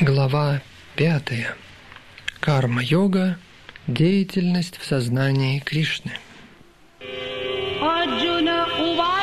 [0.00, 0.60] Глава
[0.96, 1.22] 5.
[2.40, 3.38] Карма-йога.
[3.86, 6.12] Деятельность в сознании Кришны.
[7.80, 9.15] Арджуна Ува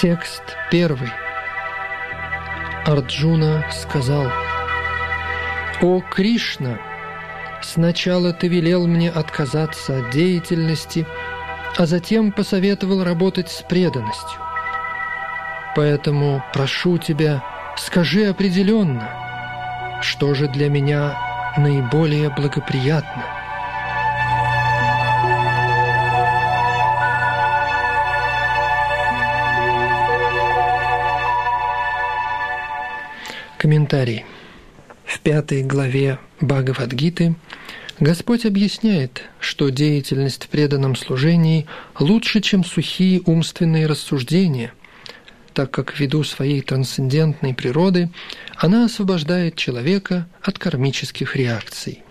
[0.00, 1.10] Текст первый.
[2.86, 4.28] Арджуна сказал,
[5.82, 6.78] «О Кришна,
[7.60, 11.06] сначала ты велел мне отказаться от деятельности,
[11.76, 14.40] а затем посоветовал работать с преданностью.
[15.76, 17.44] Поэтому прошу тебя,
[17.76, 19.06] скажи определенно,
[20.00, 21.14] что же для меня
[21.58, 23.39] наиболее благоприятно».
[33.60, 34.24] Комментарий.
[35.04, 37.34] В пятой главе Бхагавадгиты
[37.98, 41.66] Господь объясняет, что деятельность в преданном служении
[41.98, 44.72] лучше, чем сухие умственные рассуждения,
[45.52, 48.10] так как ввиду своей трансцендентной природы
[48.56, 52.02] она освобождает человека от кармических реакций.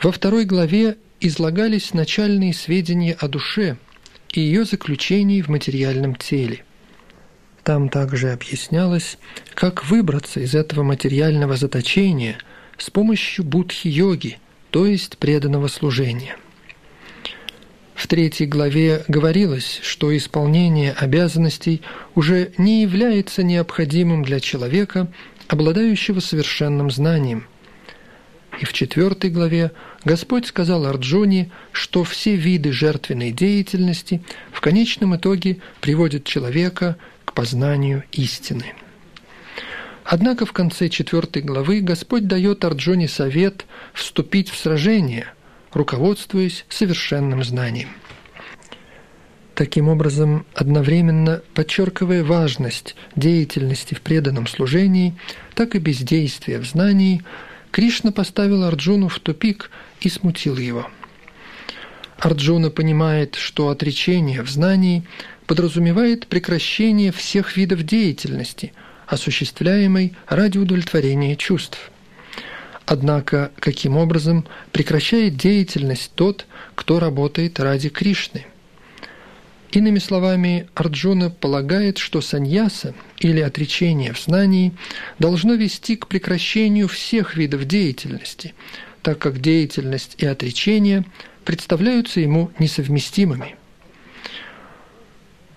[0.00, 3.78] Во второй главе излагались начальные сведения о душе
[4.28, 6.62] и ее заключении в материальном теле–
[7.70, 9.16] там также объяснялось,
[9.54, 12.36] как выбраться из этого материального заточения
[12.76, 14.38] с помощью будхи-йоги,
[14.70, 16.36] то есть преданного служения.
[17.94, 21.82] В третьей главе говорилось, что исполнение обязанностей
[22.16, 25.06] уже не является необходимым для человека,
[25.46, 27.46] обладающего совершенным знанием.
[28.60, 29.70] И в четвертой главе
[30.04, 36.96] Господь сказал Арджуне, что все виды жертвенной деятельности в конечном итоге приводят человека
[37.30, 38.74] к познанию истины.
[40.04, 45.26] Однако в конце четвертой главы Господь дает Арджуне совет вступить в сражение,
[45.72, 47.90] руководствуясь совершенным знанием.
[49.54, 55.14] Таким образом, одновременно подчеркивая важность деятельности в преданном служении,
[55.54, 57.22] так и бездействия в знании,
[57.70, 59.70] Кришна поставил Арджуну в тупик
[60.00, 60.90] и смутил его.
[62.18, 65.04] Арджуна понимает, что отречение в знании
[65.50, 68.72] подразумевает прекращение всех видов деятельности,
[69.08, 71.90] осуществляемой ради удовлетворения чувств.
[72.86, 76.46] Однако, каким образом прекращает деятельность тот,
[76.76, 78.46] кто работает ради Кришны?
[79.72, 84.72] Иными словами, Арджуна полагает, что саньяса или отречение в знании
[85.18, 88.54] должно вести к прекращению всех видов деятельности,
[89.02, 91.04] так как деятельность и отречение
[91.44, 93.56] представляются ему несовместимыми.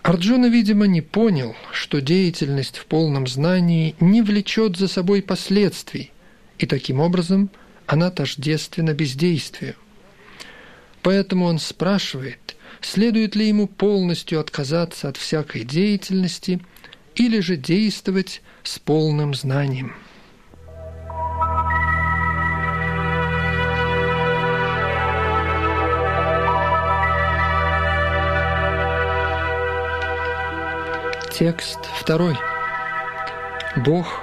[0.03, 6.11] Арджуна, видимо, не понял, что деятельность в полном знании не влечет за собой последствий,
[6.57, 7.49] и таким образом
[7.87, 9.75] она тождественна бездействию.
[11.03, 16.59] Поэтому он спрашивает, следует ли ему полностью отказаться от всякой деятельности
[17.15, 19.93] или же действовать с полным знанием.
[31.33, 32.37] Текст второй.
[33.75, 34.21] Бог,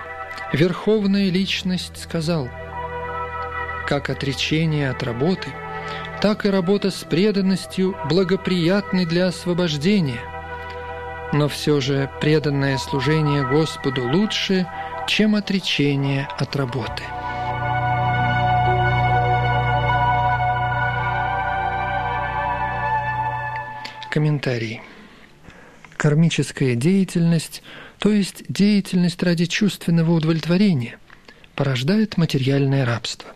[0.53, 2.49] Верховная Личность, сказал,
[3.89, 5.51] «Как отречение от работы,
[6.23, 10.21] так и работа с преданностью благоприятны для освобождения.
[11.33, 14.69] Но все же преданное служение Господу лучше,
[15.09, 17.03] чем отречение от работы».
[24.13, 24.81] Комментарий.
[26.01, 27.63] Кармическая деятельность,
[27.99, 30.99] то есть деятельность ради чувственного удовлетворения,
[31.55, 33.29] порождает материальное рабство.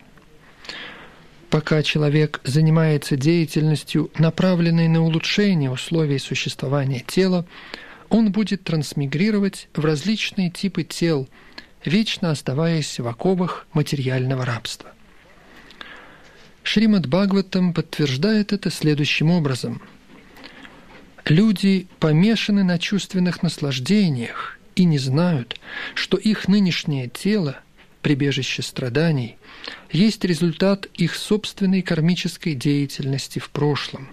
[1.50, 7.44] Пока человек занимается деятельностью, направленной на улучшение условий существования тела,
[8.08, 11.28] он будет трансмигрировать в различные типы тел,
[11.84, 14.90] вечно оставаясь в оковах материального рабства.
[16.62, 19.82] Шримад Бхагаватам подтверждает это следующим образом.
[21.26, 25.58] Люди помешаны на чувственных наслаждениях и не знают,
[25.94, 27.56] что их нынешнее тело,
[28.02, 29.38] прибежище страданий,
[29.90, 34.08] есть результат их собственной кармической деятельности в прошлом.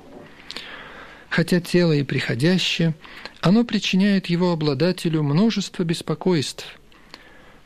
[1.28, 2.96] Хотя тело и приходящее,
[3.42, 6.66] оно причиняет его обладателю множество беспокойств,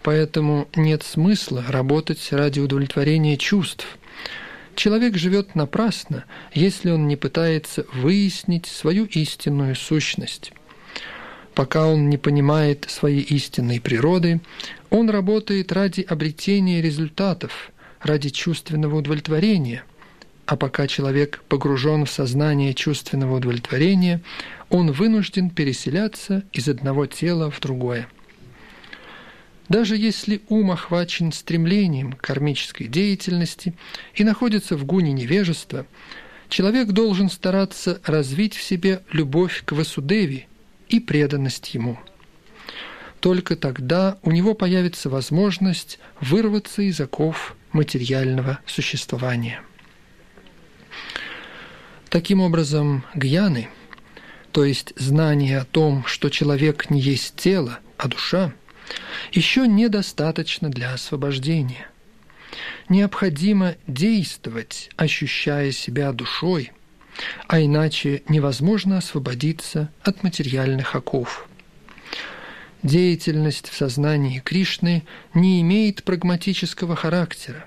[0.01, 3.85] поэтому нет смысла работать ради удовлетворения чувств–
[4.75, 10.51] Человек живет напрасно, если он не пытается выяснить свою истинную сущность.
[11.53, 14.41] Пока он не понимает своей истинной природы,
[14.89, 19.83] он работает ради обретения результатов, ради чувственного удовлетворения.
[20.45, 24.21] А пока человек погружен в сознание чувственного удовлетворения,
[24.69, 28.07] он вынужден переселяться из одного тела в другое.
[29.69, 33.73] Даже если ум охвачен стремлением к кармической деятельности
[34.13, 35.87] и находится в гуне невежества,
[36.49, 40.47] человек должен стараться развить в себе любовь к Васудеви
[40.87, 41.99] и преданность ему.
[43.19, 49.61] Только тогда у него появится возможность вырваться из оков материального существования.
[52.09, 53.67] Таким образом, гьяны,
[54.51, 58.53] то есть знание о том, что человек не есть тело, а душа–
[59.31, 61.87] еще недостаточно для освобождения.
[62.89, 66.71] Необходимо действовать, ощущая себя душой,
[67.47, 71.47] а иначе невозможно освободиться от материальных оков.
[72.83, 75.03] Деятельность в сознании Кришны
[75.33, 77.65] не имеет прагматического характера.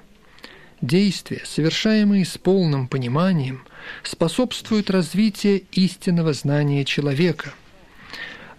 [0.81, 3.65] Действия, совершаемые с полным пониманием,
[4.05, 7.53] способствуют развитию истинного знания человека–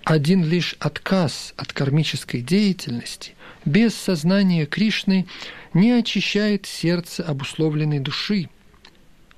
[0.09, 3.33] один лишь отказ от кармической деятельности
[3.63, 5.27] без сознания Кришны
[5.75, 8.49] не очищает сердце обусловленной души.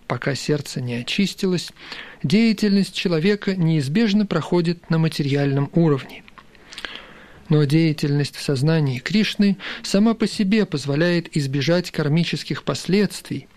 [0.07, 1.71] Пока сердце не очистилось,
[2.23, 6.23] деятельность человека неизбежно проходит на материальном уровне.
[7.49, 13.49] Но деятельность в сознании Кришны сама по себе позволяет избежать кармических последствий,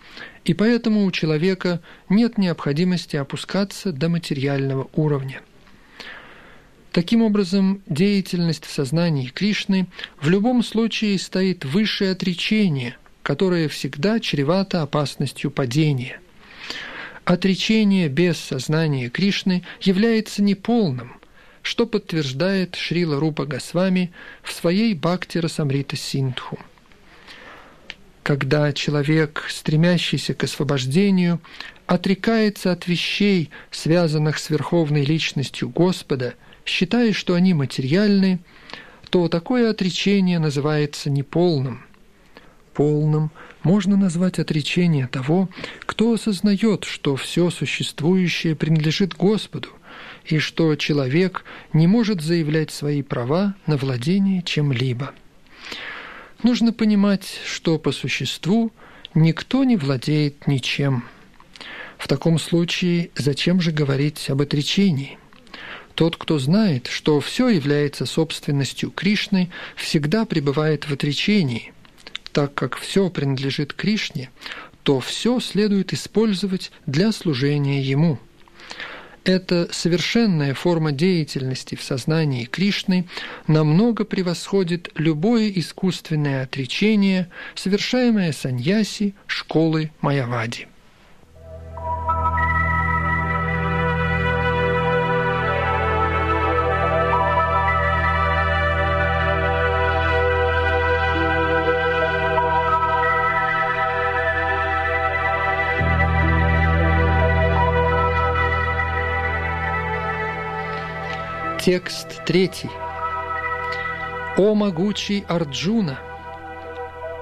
[0.43, 1.79] и поэтому у человека
[2.09, 5.39] нет необходимости опускаться до материального уровня–
[6.95, 9.87] Таким образом, деятельность в сознании Кришны
[10.21, 16.21] в любом случае стоит выше отречения, которое всегда чревато опасностью падения.
[17.25, 21.19] Отречение без сознания Кришны является неполным,
[21.63, 26.57] что подтверждает Шрила Рупа Госвами в своей Бхакти Расамрита Синдху.
[28.23, 31.41] Когда человек, стремящийся к освобождению,
[31.87, 38.39] отрекается от вещей, связанных с верховной личностью Господа– считая, что они материальны,
[39.09, 41.85] то такое отречение называется неполным.
[42.73, 43.31] Полным
[43.63, 45.49] можно назвать отречение того,
[45.85, 49.69] кто осознает, что все существующее принадлежит Господу,
[50.25, 55.13] и что человек не может заявлять свои права на владение чем-либо.
[56.43, 58.71] Нужно понимать, что по существу
[59.13, 61.05] никто не владеет ничем.
[61.97, 65.17] В таком случае зачем же говорить об отречении–
[65.95, 71.73] тот, кто знает, что все является собственностью Кришны, всегда пребывает в отречении.
[72.33, 74.29] Так как все принадлежит Кришне,
[74.83, 78.19] то все следует использовать для служения Ему.
[79.23, 83.07] Эта совершенная форма деятельности в сознании Кришны
[83.47, 90.67] намного превосходит любое искусственное отречение, совершаемое саньяси школы Майавади.
[111.65, 112.69] Текст третий.
[114.37, 115.97] «О могучий Арджуна!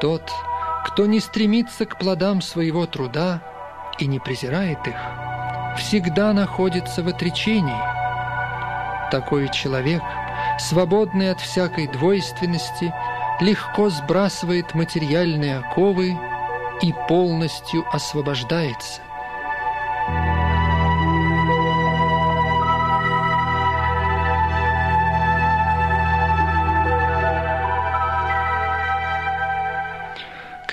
[0.02, 0.30] Тот,
[0.86, 3.42] кто не стремится к плодам своего труда
[4.00, 4.98] и не презирает их,
[5.78, 7.82] всегда находится в отречении.
[9.12, 10.04] Такой человек,
[10.60, 12.94] свободный от всякой двойственности,
[13.40, 16.18] легко сбрасывает материальные оковы
[16.82, 19.00] и полностью освобождается.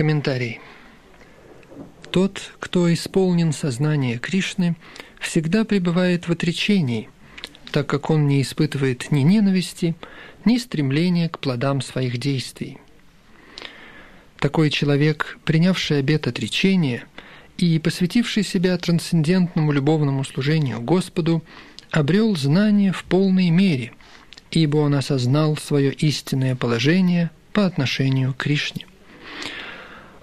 [0.00, 0.60] Комментарий.
[2.10, 4.74] Тот, кто исполнен сознания Кришны,
[5.20, 7.10] всегда пребывает в отречении,
[7.70, 9.94] так как он не испытывает ни ненависти,
[10.46, 12.78] ни стремления к плодам своих действий.
[14.38, 17.04] Такой человек, принявший обет отречения
[17.58, 21.44] и посвятивший себя трансцендентному любовному служению Господу,
[21.90, 23.92] обрел знание в полной мере,
[24.50, 28.86] ибо он осознал свое истинное положение по отношению к Кришне.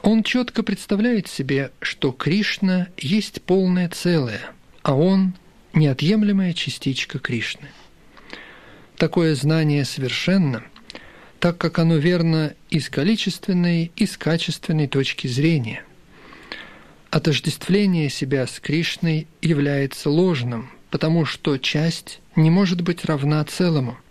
[0.08, 4.40] Он четко представляет себе, что Кришна есть полное целое,
[4.82, 5.34] а он–
[5.74, 7.68] неотъемлемая частичка Кришны.
[8.96, 10.64] Такое знание совершенно,
[11.42, 15.84] так как оно верно и с количественной, и с качественной точки зрения.
[17.10, 23.98] Отождествление себя с Кришной является ложным, потому что часть не может быть равна целому–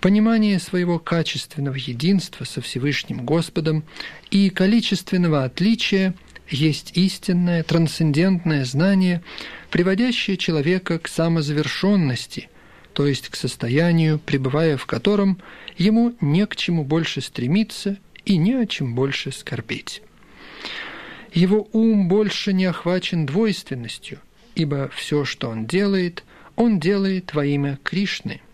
[0.00, 3.82] Понимание своего качественного единства со Всевышним Господом
[4.30, 6.14] и количественного отличия
[6.48, 9.22] есть истинное трансцендентное знание,
[9.70, 12.48] приводящее человека к самозавершенности,
[12.92, 15.42] то есть к состоянию, пребывая в котором
[15.76, 20.02] ему не к чему больше стремиться и не о чем больше скорбеть.
[21.34, 24.20] Его ум больше не охвачен двойственностью,
[24.54, 26.22] ибо все, что он делает,
[26.54, 28.40] он делает во имя Кришны–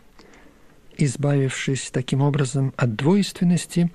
[0.96, 3.90] Избавившись таким образом от двойственности,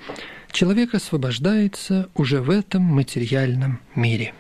[0.52, 4.34] человек освобождается уже в этом материальном мире.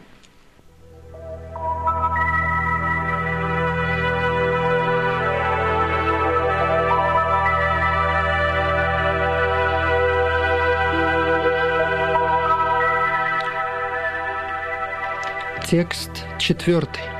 [15.70, 17.19] Текст четвертый.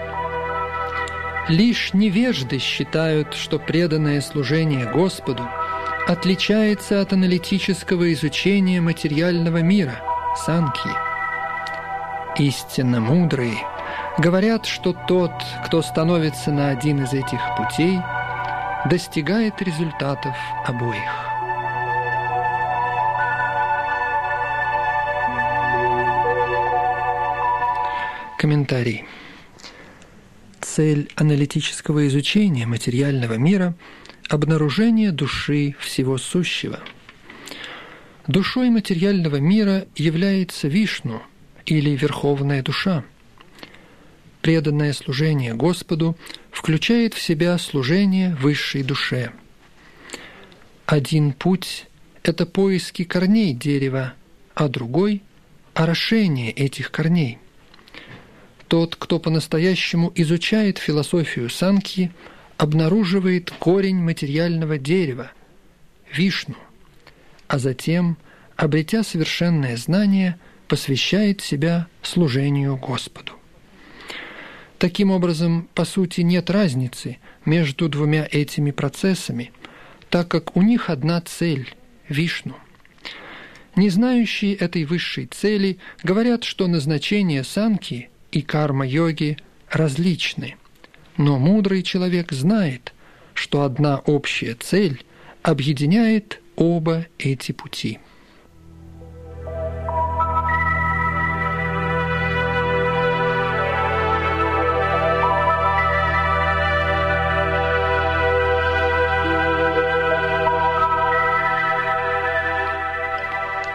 [1.50, 5.50] Лишь невежды считают, что преданное служение Господу
[6.08, 10.00] отличается от аналитического изучения материального мира,
[10.46, 10.90] санки.
[12.38, 13.58] Истинно мудрые
[14.20, 15.32] говорят, что тот,
[15.66, 17.98] кто становится на один из этих путей,
[18.86, 20.36] достигает результатов
[20.68, 21.02] обоих.
[28.38, 29.04] Комментарий
[30.70, 33.76] цель аналитического изучения материального мира–
[34.30, 36.80] обнаружение души всего сущего.
[38.28, 41.24] Душой материального мира является Вишну
[41.66, 43.04] или Верховная Душа.
[44.42, 46.16] Преданное служение Господу
[46.52, 49.32] включает в себя служение высшей душе.
[50.86, 51.88] Один путь–
[52.24, 54.14] это поиски корней дерева,
[54.54, 55.24] а другой–
[55.74, 57.40] орошение этих корней–
[58.70, 62.12] тот, кто по-настоящему изучает философию санки,
[62.58, 65.32] обнаруживает корень материального дерева–
[66.14, 66.56] вишну,
[67.48, 68.18] а затем,
[68.56, 73.34] обретя совершенное знание, посвящает себя служению Господу.
[74.78, 79.52] Таким образом, по сути, нет разницы между двумя этими процессами,
[80.12, 81.74] так как у них одна цель–
[82.08, 82.56] вишну.
[83.76, 89.38] Не знающие этой высшей цели говорят, что назначение санки– и карма-йоги
[89.70, 90.56] различны,
[91.18, 92.94] но мудрый человек знает,
[93.34, 95.04] что одна общая цель
[95.44, 98.00] объединяет оба эти пути.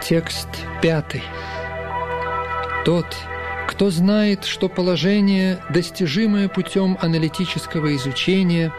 [0.07, 0.49] Текст
[0.83, 1.23] пятый.
[2.85, 3.07] Тот,
[3.67, 8.71] кто знает, что положение, достижимое путем аналитического изучения,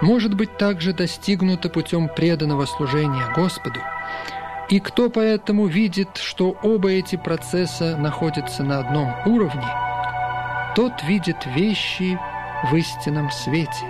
[0.00, 3.80] может быть также достигнуто путем преданного служения Господу,
[4.68, 9.68] и кто поэтому видит, что оба эти процесса находятся на одном уровне,
[10.74, 12.18] тот видит вещи
[12.70, 13.86] в истинном свете.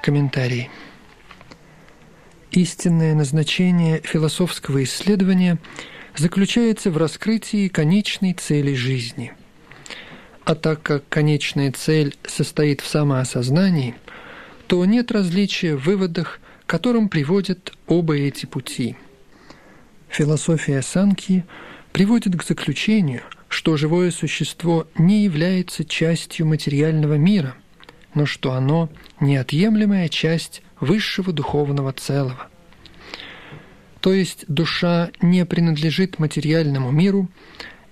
[0.00, 0.70] Комментарий.
[2.52, 5.58] Истинное назначение философского исследования
[6.16, 9.32] заключается в раскрытии конечной цели жизни.
[10.44, 13.94] А так как конечная цель состоит в самоосознании,
[14.66, 18.96] то нет различия в выводах, к которым приводят оба эти пути.
[20.08, 21.44] Философия Санки
[21.92, 27.54] приводит к заключению, что живое существо не является частью материального мира,
[28.14, 28.88] но что оно–
[29.20, 32.48] неотъемлемая часть высшего духовного целого.
[34.00, 37.28] То есть душа не принадлежит материальному миру,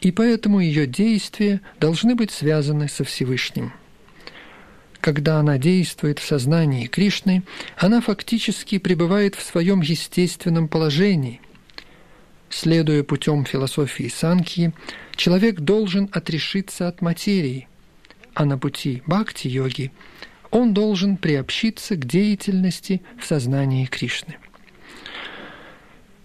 [0.00, 3.72] и поэтому ее действия должны быть связаны со Всевышним.
[5.00, 7.44] когда она действует в сознании Кришны,
[7.76, 11.40] она фактически пребывает в своем естественном положении.
[12.50, 14.72] Следуя путем философии Санхи,
[15.14, 17.68] человек должен отрешиться от материи,
[18.34, 19.92] а на пути бхакти-йоги
[20.50, 24.36] он должен приобщиться к деятельности в сознании Кришны.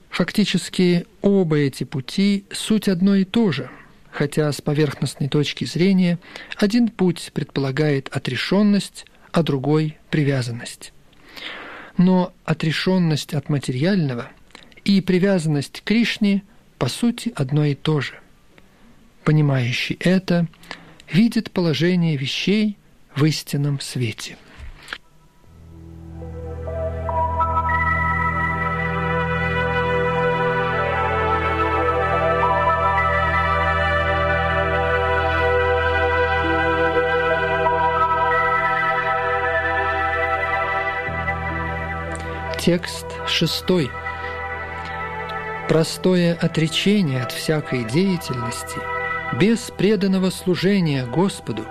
[0.09, 3.69] Фактически оба эти пути– суть одно и то же–
[4.13, 6.19] хотя с поверхностной точки зрения
[6.55, 10.93] один путь предполагает отрешенность, а другой– привязанность.
[11.97, 14.29] Но отрешенность от материального
[14.85, 16.43] и привязанность к Кришне
[16.77, 18.13] по сути одно и то же.
[19.23, 20.47] Понимающий это
[21.11, 22.77] видит положение вещей
[23.15, 24.37] в истинном свете.
[42.59, 43.91] Текст шестой.
[45.67, 48.77] Простое отречение от всякой деятельности
[49.37, 51.65] без преданного служения Господу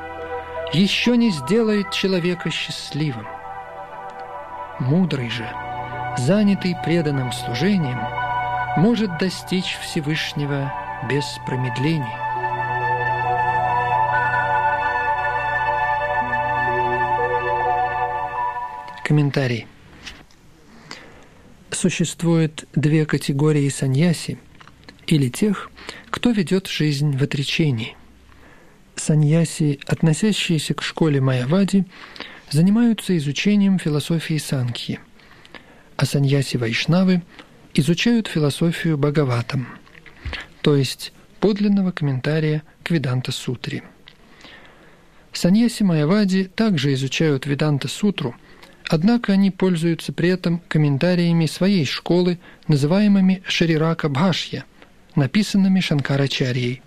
[0.73, 3.27] еще не сделает человека счастливым.
[4.81, 5.49] Мудрый же,
[6.17, 8.01] занятый преданным служением,
[8.77, 10.73] может достичь Всевышнего
[11.09, 12.07] без промедлений.
[19.05, 19.67] Комментарий
[21.71, 24.39] существует две категории саньяси,
[25.07, 25.71] или тех,
[26.11, 27.97] кто ведет жизнь в отречении.
[29.03, 31.87] Саньяси, относящиеся к школе Майявади,
[32.51, 35.01] занимаются изучением философии Санхи,
[35.97, 37.23] а саньяси Вайшнавы
[37.75, 39.67] изучают философию Бхагаватам,
[40.61, 43.83] то есть подлинного комментария к Веданта-сутре.
[45.33, 48.37] Саньяси Майявади также изучают Веданта-сутру–
[48.89, 54.67] Однако они пользуются при этом комментариями своей школы, называемыми Шарирака Бхашья,
[55.15, 56.83] написанными Шанкарачарьей.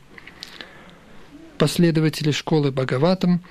[1.57, 3.41] Последователи школы Бхагаватам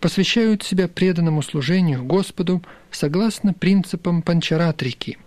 [0.00, 5.18] посвящают себя преданному служению Господу согласно принципам Панчаратрики,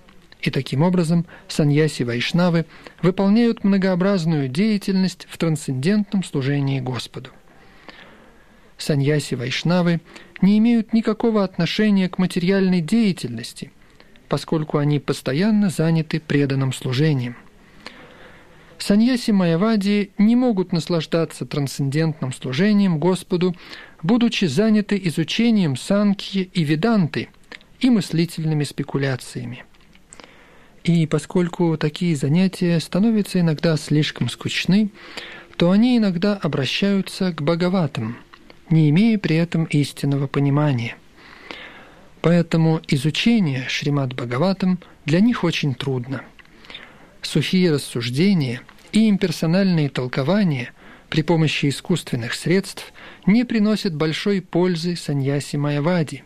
[0.41, 2.65] и таким образом саньяси Вайшнавы
[3.01, 7.31] выполняют многообразную деятельность в трансцендентном служении Господу.
[8.77, 10.01] Саньяси Вайшнавы–
[10.41, 13.71] не имеют никакого отношения к материальной деятельности,
[14.29, 17.35] поскольку они постоянно заняты преданным служением.
[18.79, 23.55] Саньяси Майявади не могут наслаждаться трансцендентным служением Господу,
[24.03, 27.29] будучи заняты изучением санкхи и веданты
[27.79, 29.63] и мыслительными спекуляциями.
[30.83, 34.89] И поскольку такие занятия становятся иногда слишком скучны,
[35.57, 38.17] то они иногда обращаются к Бхагаватам–
[38.69, 40.97] не имея при этом истинного понимания.
[42.21, 46.23] Поэтому изучение Шримад Бхагаватам для них очень трудно.
[47.27, 48.61] Сухие рассуждения
[48.93, 50.71] и имперсональные толкования
[51.09, 52.93] при помощи искусственных средств
[53.25, 56.23] не приносят большой пользы саньяси Майявади.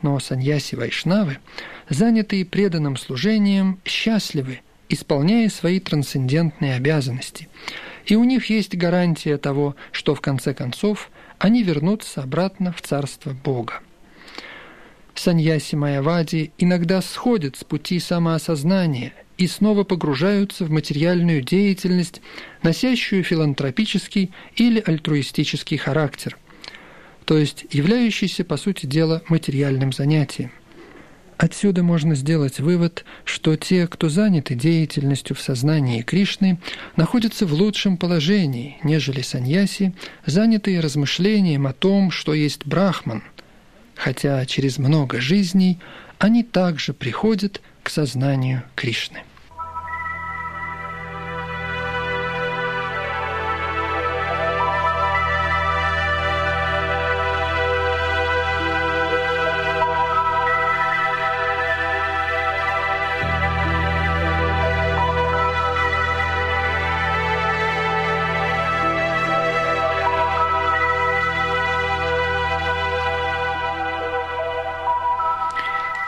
[0.00, 1.38] Но саньяси Вайшнавы,
[1.88, 7.48] занятые преданным служением, счастливы, исполняя свои трансцендентные обязанности.
[8.06, 13.32] И у них есть гарантия того, что в конце концов– они вернутся обратно в царство
[13.32, 13.80] Бога.
[15.16, 22.20] Саньяси Майявади иногда сходят с пути самоосознания и снова погружаются в материальную деятельность,
[22.62, 26.36] носящую филантропический или альтруистический характер,
[27.24, 30.50] то есть являющийся, по сути дела, материальным занятием.
[31.42, 36.60] Отсюда можно сделать вывод, что те, кто заняты деятельностью в сознании Кришны,
[36.94, 39.92] находятся в лучшем положении, нежели саньяси,
[40.24, 43.24] занятые размышлением о том, что есть брахман,
[43.96, 45.80] хотя через много жизней
[46.18, 49.22] они также приходят к сознанию Кришны.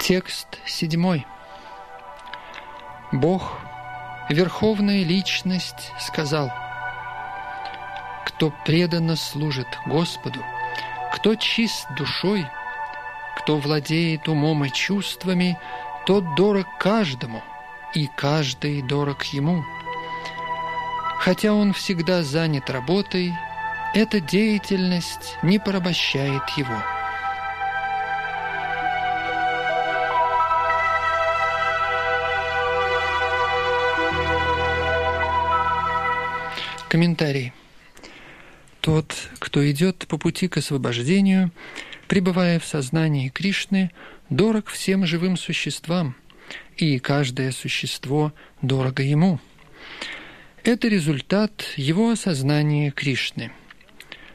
[0.00, 1.24] Текст седьмой.
[3.14, 3.60] Бог,
[4.28, 6.50] Верховная Личность, сказал,
[8.26, 10.40] «Кто преданно служит Господу,
[11.12, 12.44] кто чист душой,
[13.36, 15.56] кто владеет умом и чувствами,
[16.06, 17.40] тот дорог каждому,
[17.94, 19.64] и каждый дорог ему.
[21.20, 23.32] Хотя он всегда занят работой,
[23.94, 26.82] эта деятельность не порабощает его».
[36.94, 37.52] Комментарий.
[38.80, 41.50] Тот, кто идет по пути к освобождению,
[42.06, 43.90] пребывая в сознании Кришны,
[44.30, 46.14] дорог всем живым существам,
[46.76, 49.40] и каждое существо дорого ему.
[50.62, 53.50] Это результат его осознания Кришны.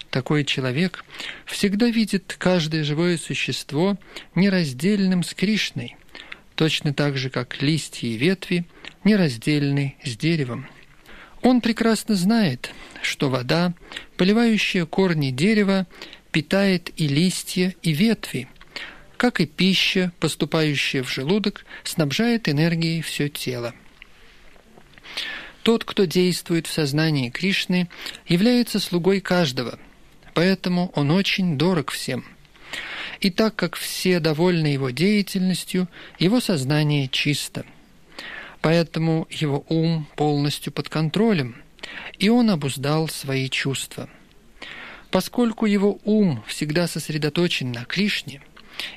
[0.10, 1.06] Такой человек
[1.46, 3.98] всегда видит каждое живое существо
[4.36, 5.96] нераздельным с Кришной,
[6.56, 8.66] точно так же, как листья и ветви
[9.06, 10.68] нераздельны с деревом.
[11.42, 12.72] Он прекрасно знает,
[13.02, 13.74] что вода,
[14.18, 15.88] поливающая корни дерева,
[16.32, 18.50] питает и листья, и ветви,
[19.18, 23.74] как и пища, поступающая в желудок, снабжает энергией все тело.
[25.64, 27.90] Тот, кто действует в сознании Кришны,
[28.28, 29.80] является слугой каждого,
[30.34, 32.26] поэтому он очень дорог всем.
[33.22, 37.66] И так как все довольны его деятельностью, его сознание чисто–
[38.62, 41.56] Поэтому его ум полностью под контролем,
[42.18, 44.10] и он обуздал свои чувства.
[45.12, 48.42] Поскольку его ум всегда сосредоточен на Кришне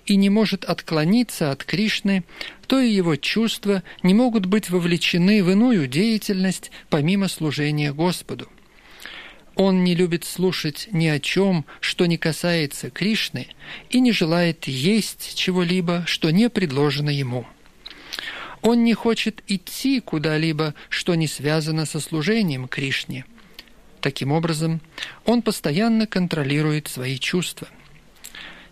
[0.05, 2.25] и не может отклониться от Кришны,
[2.67, 8.49] то и его чувства не могут быть вовлечены в иную деятельность помимо служения Господу.
[9.55, 13.49] Он не любит слушать ни о чем, что не касается Кришны,
[13.91, 17.47] и не желает есть чего-либо, что не предложено ему.
[18.63, 23.25] Он не хочет идти куда-либо, что не связано со служением Кришне.
[24.01, 24.81] Таким образом,
[25.25, 27.69] он постоянно контролирует свои чувства.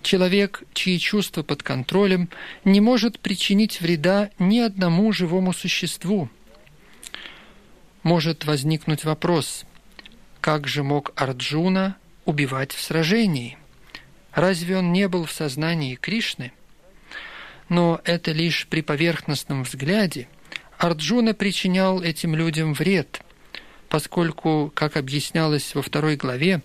[0.02, 2.30] Человек, чьи чувства под контролем,
[2.64, 6.30] не может причинить вреда ни одному живому существу.
[8.02, 9.66] Может возникнуть вопрос,
[10.40, 13.58] как же мог Арджуна убивать в сражении?
[14.32, 16.52] Разве он не был в сознании Кришны?
[17.70, 20.28] Но это лишь при поверхностном взгляде,
[20.76, 23.22] Арджуна причинял этим людям вред,
[23.88, 26.62] поскольку, как объяснялось во второй главе,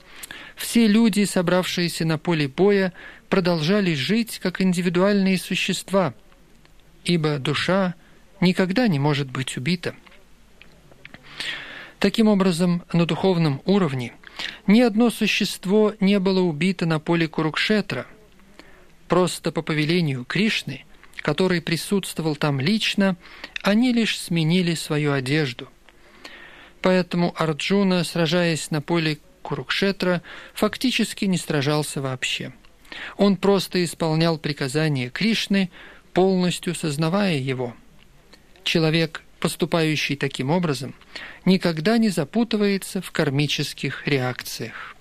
[0.56, 2.92] все люди, собравшиеся на поле боя,
[3.30, 6.16] продолжали жить как индивидуальные существа,
[7.04, 7.94] ибо душа
[8.42, 9.96] никогда не может быть убита.
[12.00, 14.14] Таким образом, на духовном уровне
[14.66, 18.08] ни одно существо не было убито на поле Курукшетра.
[19.08, 20.84] Просто по повелению Кришны–
[21.26, 23.16] который присутствовал там лично,
[23.64, 25.68] они лишь сменили свою одежду.
[26.84, 30.22] Поэтому Арджуна, сражаясь на поле Курукшетра,
[30.54, 32.54] фактически не сражался вообще.
[33.18, 35.72] Он просто исполнял приказания Кришны,
[36.14, 37.76] полностью сознавая его.
[38.64, 40.94] Человек, поступающий таким образом,
[41.44, 44.95] никогда не запутывается в кармических реакциях.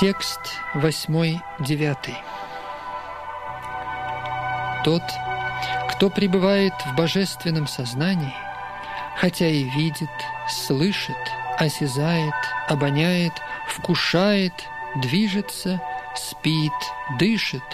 [0.00, 0.38] Текст
[0.74, 1.40] 8-9.
[4.84, 5.02] Тот,
[5.90, 8.32] кто пребывает в божественном сознании,
[9.16, 10.08] хотя и видит,
[10.48, 11.16] слышит,
[11.56, 12.32] осязает,
[12.68, 13.32] обоняет,
[13.66, 14.52] вкушает,
[15.02, 15.80] движется,
[16.14, 16.72] спит,
[17.18, 17.64] дышит,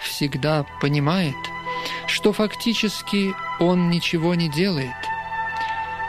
[0.00, 1.34] всегда понимает,
[2.06, 4.94] что фактически он ничего не делает,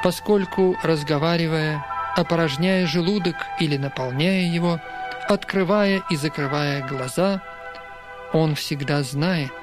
[0.03, 1.83] поскольку, разговаривая,
[2.15, 4.79] опорожняя желудок или наполняя его–
[5.29, 7.41] Открывая и закрывая глаза,
[8.33, 9.53] он всегда знает,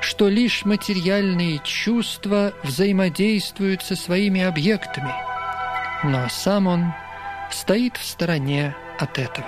[0.00, 5.12] что лишь материальные чувства взаимодействуют со своими объектами,
[6.04, 6.92] но сам он
[7.50, 9.46] стоит в стороне от этого.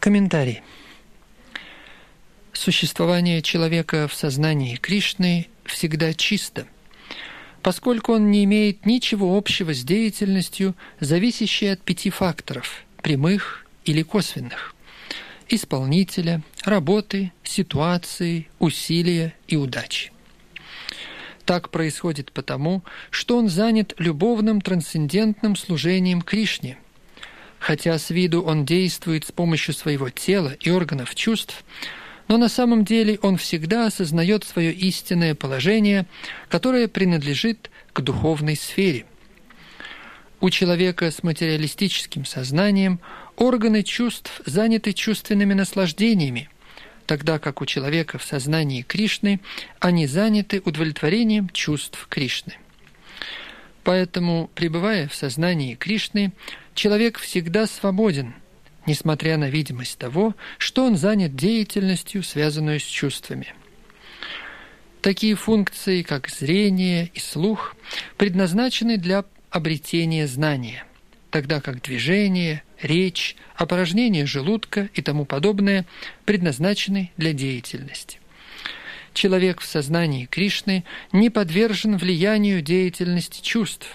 [0.00, 0.62] Комментарий.
[2.56, 6.66] Существование человека в сознании Кришны всегда чисто,
[7.60, 14.74] поскольку он не имеет ничего общего с деятельностью, зависящей от пяти факторов– прямых или косвенных–
[15.48, 20.10] исполнителя, работы, ситуации, усилия и удачи.
[21.44, 26.78] Так происходит потому, что он занят любовным трансцендентным служением Кришне.
[27.58, 31.62] Хотя с виду он действует с помощью своего тела и органов чувств–
[32.28, 36.06] но на самом деле он всегда осознает свое истинное положение,
[36.48, 39.06] которое принадлежит к духовной сфере.
[40.40, 43.00] У человека с материалистическим сознанием
[43.36, 46.50] органы чувств заняты чувственными наслаждениями,
[47.06, 49.40] тогда как у человека в сознании Кришны
[49.78, 52.54] они заняты удовлетворением чувств Кришны.
[53.82, 56.32] Поэтому, пребывая в сознании Кришны,
[56.74, 58.34] человек всегда свободен,
[58.86, 63.54] несмотря на видимость того, что он занят деятельностью, связанную с чувствами.
[65.02, 67.76] Такие функции, как зрение и слух,
[68.16, 70.84] предназначены для обретения знания,
[71.30, 75.86] тогда как движение, речь, опорожнение желудка и тому подобное
[76.24, 78.20] предназначены для деятельности.
[79.14, 83.86] Человек в сознании Кришны не подвержен влиянию деятельности чувств.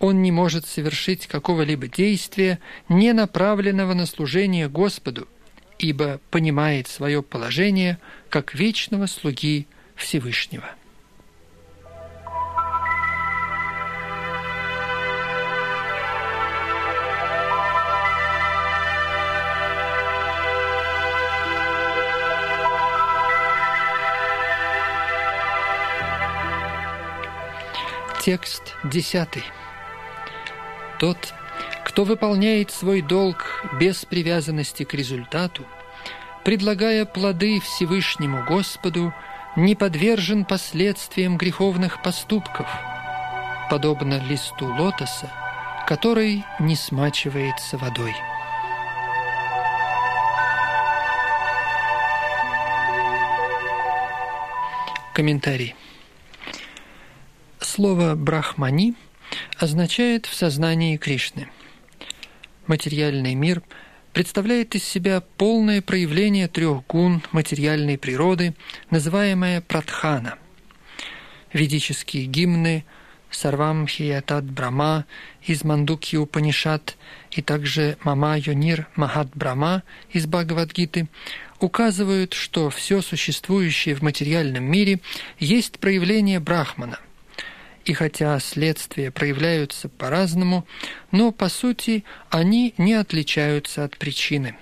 [0.00, 2.58] Он не может совершить какого-либо действия,
[2.88, 5.28] не направленного на служение Господу,
[5.78, 7.98] ибо понимает свое положение
[8.30, 10.64] как вечного слуги Всевышнего.
[28.22, 29.42] Текст десятый.
[31.00, 31.32] Тот,
[31.82, 35.64] кто выполняет свой долг без привязанности к результату,
[36.44, 39.14] предлагая плоды Всевышнему Господу,
[39.56, 42.68] не подвержен последствиям греховных поступков,
[43.70, 45.32] подобно листу лотоса,
[45.88, 48.14] который не смачивается водой.
[55.14, 55.74] Комментарий.
[57.58, 58.94] Слово «брахмани»
[59.60, 61.48] означает «в сознании Кришны».
[62.66, 63.62] Материальный мир
[64.14, 68.54] представляет из себя полное проявление трех гун материальной природы,
[68.88, 70.38] называемое пратхана.
[71.52, 72.86] Ведические гимны
[73.30, 75.04] Сарвам Хиятат Брама
[75.42, 76.96] из Мандукьи Упанишат
[77.30, 81.08] и также Мама Йонир Махат Брама из Бхагавадгиты
[81.60, 85.00] указывают, что все существующее в материальном мире
[85.38, 86.98] есть проявление Брахмана–
[87.84, 90.66] и хотя следствия проявляются по-разному,
[91.10, 94.56] но по сути они не отличаются от причины.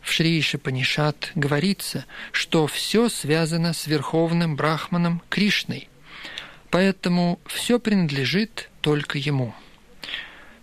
[0.00, 5.88] В Шри Шипанишат говорится, что все связано с Верховным Брахманом Кришной,
[6.70, 9.54] поэтому все принадлежит только Ему.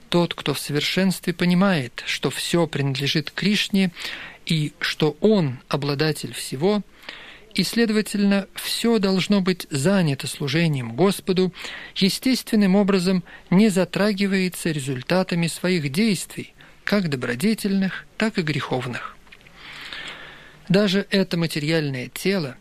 [0.10, 3.92] Тот, кто в совершенстве понимает, что все принадлежит Кришне
[4.46, 6.82] и что Он обладатель всего–
[7.54, 11.54] и, следовательно, все должно быть занято служением Господу,
[11.96, 19.18] естественным образом не затрагивается результатами своих действий, как добродетельных, так и греховных.
[20.70, 22.56] Даже это материальное тело,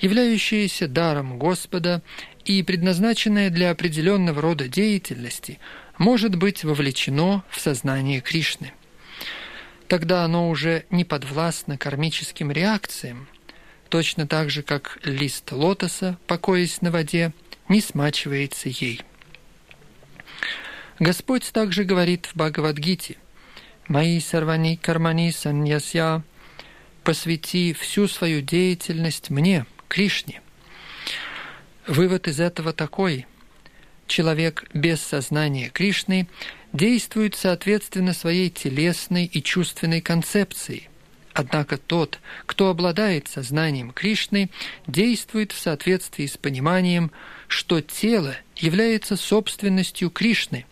[0.00, 2.02] являющееся даром Господа
[2.44, 5.58] и предназначенное для определенного рода деятельности,
[5.98, 8.72] может быть вовлечено в сознание Кришны.
[9.88, 13.28] Тогда оно уже не подвластно кармическим реакциям,
[13.88, 17.32] точно так же, как лист лотоса, покоясь на воде,
[17.68, 19.02] не смачивается ей.
[20.98, 23.16] Господь также говорит в Бхагавадгите
[23.88, 26.22] «Мои сарвани кармани саньясья»
[27.04, 30.42] «Посвяти всю свою деятельность мне, Кришне».
[31.86, 33.26] Вывод из этого такой.
[34.08, 36.26] Человек без сознания Кришны
[36.72, 40.88] действует соответственно своей телесной и чувственной концепции–
[41.36, 44.48] Однако тот, кто обладает сознанием Кришны,
[44.86, 47.12] действует в соответствии с пониманием,
[47.46, 50.64] что тело является собственностью Кришны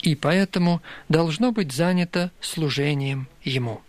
[0.00, 3.80] и поэтому должно быть занято служением Ему.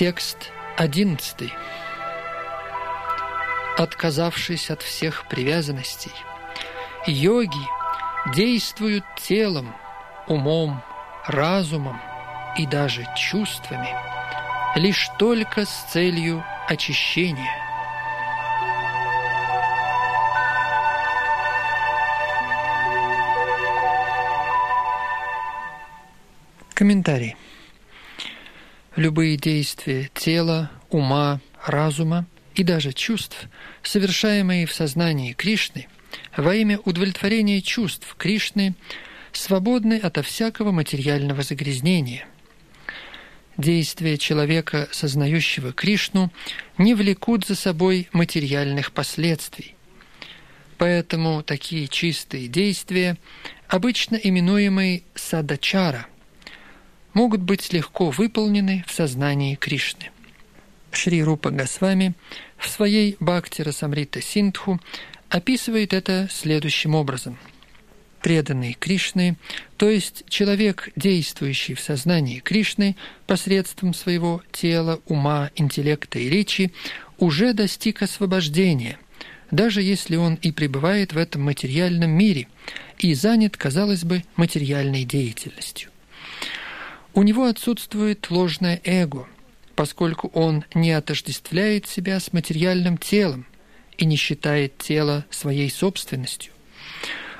[0.00, 1.52] Текст одиннадцатый.
[3.76, 6.14] Отказавшись от всех привязанностей,
[7.06, 7.60] йоги
[8.34, 9.76] действуют телом,
[10.26, 10.82] умом,
[11.26, 12.00] разумом
[12.56, 13.94] и даже чувствами
[14.74, 17.52] лишь только с целью очищения.
[26.72, 27.36] Комментарий.
[28.96, 32.26] Любые действия тела, ума, разума
[32.56, 33.48] и даже чувств,
[33.84, 35.86] совершаемые в сознании Кришны,
[36.36, 38.74] во имя удовлетворения чувств Кришны,
[39.32, 42.26] свободны ото всякого материального загрязнения.
[43.56, 46.32] Действия человека, сознающего Кришну,
[46.76, 49.76] не влекут за собой материальных последствий.
[50.78, 53.18] Поэтому такие чистые действия,
[53.68, 56.06] обычно именуемые садачара–
[57.14, 60.10] могут быть легко выполнены в сознании Кришны.
[60.92, 62.14] Шри Рупа Госвами
[62.58, 64.80] в своей Бхакти Расамрита Синдху
[65.28, 67.38] описывает это следующим образом.
[68.20, 69.36] Преданный Кришны,
[69.78, 72.96] то есть человек, действующий в сознании Кришны
[73.26, 76.72] посредством своего тела, ума, интеллекта и речи,
[77.18, 78.98] уже достиг освобождения,
[79.50, 82.48] даже если он и пребывает в этом материальном мире
[82.98, 85.89] и занят, казалось бы, материальной деятельностью.
[87.12, 89.26] У него отсутствует ложное эго,
[89.74, 93.46] поскольку он не отождествляет себя с материальным телом
[93.98, 96.52] и не считает тело своей собственностью.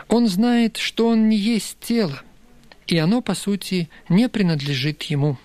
[0.08, 2.20] Он знает, что он не есть тело,
[2.88, 5.38] и оно, по сути, не принадлежит ему.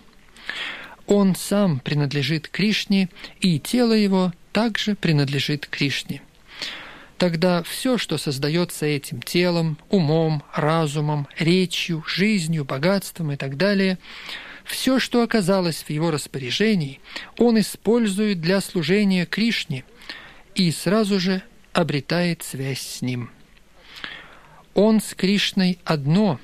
[1.05, 3.09] Он сам принадлежит Кришне,
[3.39, 6.21] и тело его также принадлежит Кришне.
[7.17, 13.99] Тогда все, что создается этим телом, умом, разумом, речью, жизнью, богатством и так далее,
[14.65, 16.99] все, что оказалось в его распоряжении,
[17.37, 19.85] он использует для служения Кришне
[20.55, 23.29] и сразу же обретает связь с ним.
[24.73, 26.39] Он с Кришной одно,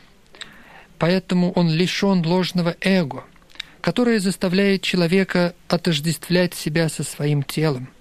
[0.99, 3.25] поэтому он лишен ложного эго,
[3.81, 7.89] которое заставляет человека отождествлять себя со своим телом–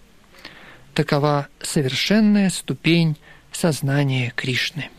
[1.01, 3.17] Такова совершенная ступень
[3.53, 4.91] сознания Кришны.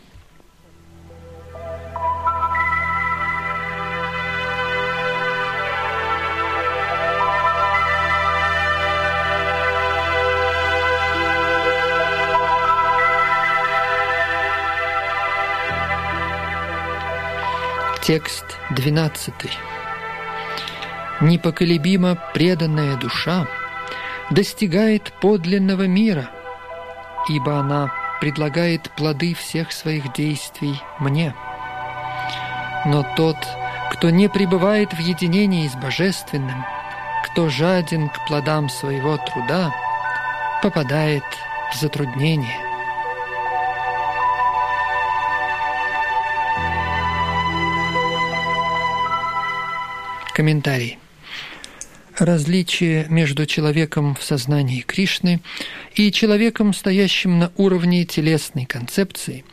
[18.02, 19.32] Текст 12.
[21.20, 23.46] Непоколебимо преданная душа–
[24.30, 26.30] достигает подлинного мира,
[27.28, 31.34] ибо она предлагает плоды всех своих действий мне.
[32.84, 33.36] Но тот,
[33.92, 36.64] кто не пребывает в единении с Божественным,
[37.24, 39.72] кто жаден к плодам своего труда,
[40.62, 41.24] попадает
[41.72, 42.72] в затруднение.
[50.34, 50.98] Комментарий.
[52.18, 55.40] Различие между человеком в сознании Кришны
[55.94, 59.44] и человеком, стоящим на уровне телесной концепции,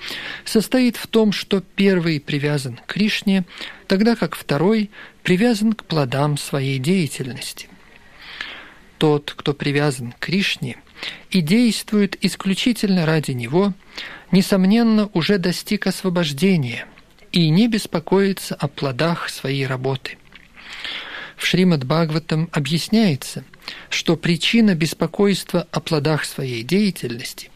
[0.43, 3.45] состоит в том, что первый привязан к Кришне,
[3.87, 4.91] тогда как второй
[5.23, 7.69] привязан к плодам своей деятельности.
[8.97, 10.75] Тот, кто привязан к Кришне
[11.31, 13.73] и действует исключительно ради него,
[14.31, 16.87] несомненно, уже достиг освобождения
[17.31, 20.17] и не беспокоится о плодах своей работы–
[21.39, 23.45] в Шримад Бхагаватам объясняется,
[23.89, 27.49] что причина беспокойства о плодах своей деятельности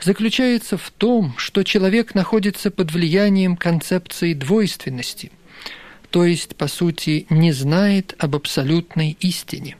[0.00, 5.30] заключается в том, что человек находится под влиянием концепции двойственности,
[6.10, 9.76] то есть, по сути, не знает об абсолютной истине.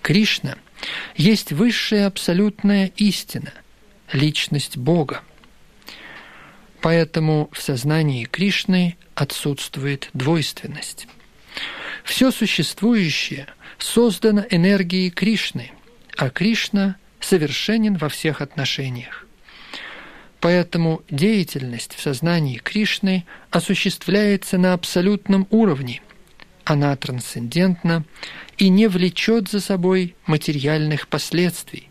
[0.00, 0.56] Кришна
[1.16, 3.52] есть высшая абсолютная истина,
[4.12, 5.22] личность Бога.
[6.80, 11.08] Поэтому в сознании Кришны отсутствует двойственность.
[12.06, 15.72] Все существующее создано энергией Кришны,
[16.16, 19.26] а Кришна совершенен во всех отношениях.
[20.40, 26.00] Поэтому деятельность в сознании Кришны осуществляется на абсолютном уровне.
[26.64, 28.04] Она трансцендентна
[28.56, 31.88] и не влечет за собой материальных последствий.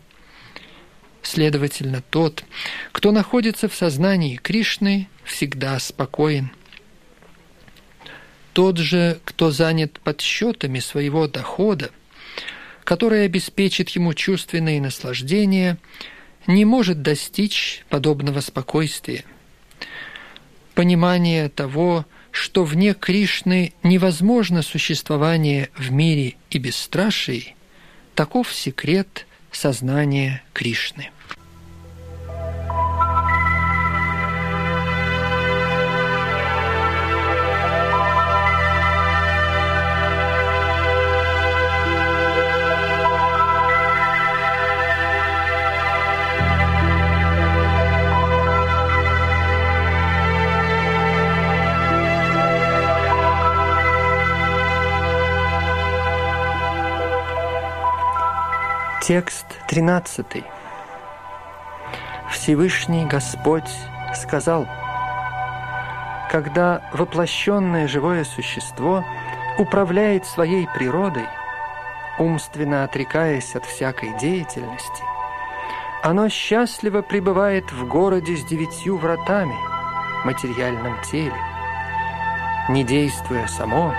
[1.22, 2.42] Следовательно, тот,
[2.90, 6.52] кто находится в сознании Кришны, всегда спокоен–
[8.56, 11.90] тот же, кто занят подсчетами своего дохода,
[12.84, 15.76] который обеспечит ему чувственные наслаждения,
[16.46, 19.26] не может достичь подобного спокойствия.
[20.74, 27.56] Понимание того, что вне Кришны невозможно существование в мире и бесстрашии,
[28.14, 31.10] таков секрет сознания Кришны.
[59.06, 60.26] Текст 13.
[62.32, 63.70] Всевышний Господь
[64.16, 64.66] сказал,
[66.28, 69.04] когда воплощенное живое существо
[69.58, 71.28] управляет своей природой,
[72.18, 75.04] умственно отрекаясь от всякой деятельности,
[76.02, 79.54] оно счастливо пребывает в городе с девятью вратами,
[80.24, 81.40] материальном теле.
[82.68, 83.94] Не действуя само,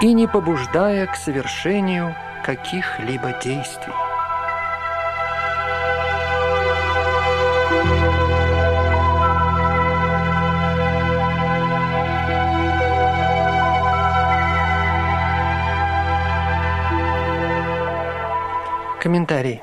[0.00, 4.03] и не побуждая к совершению каких-либо действий.
[19.04, 19.60] Комментарий.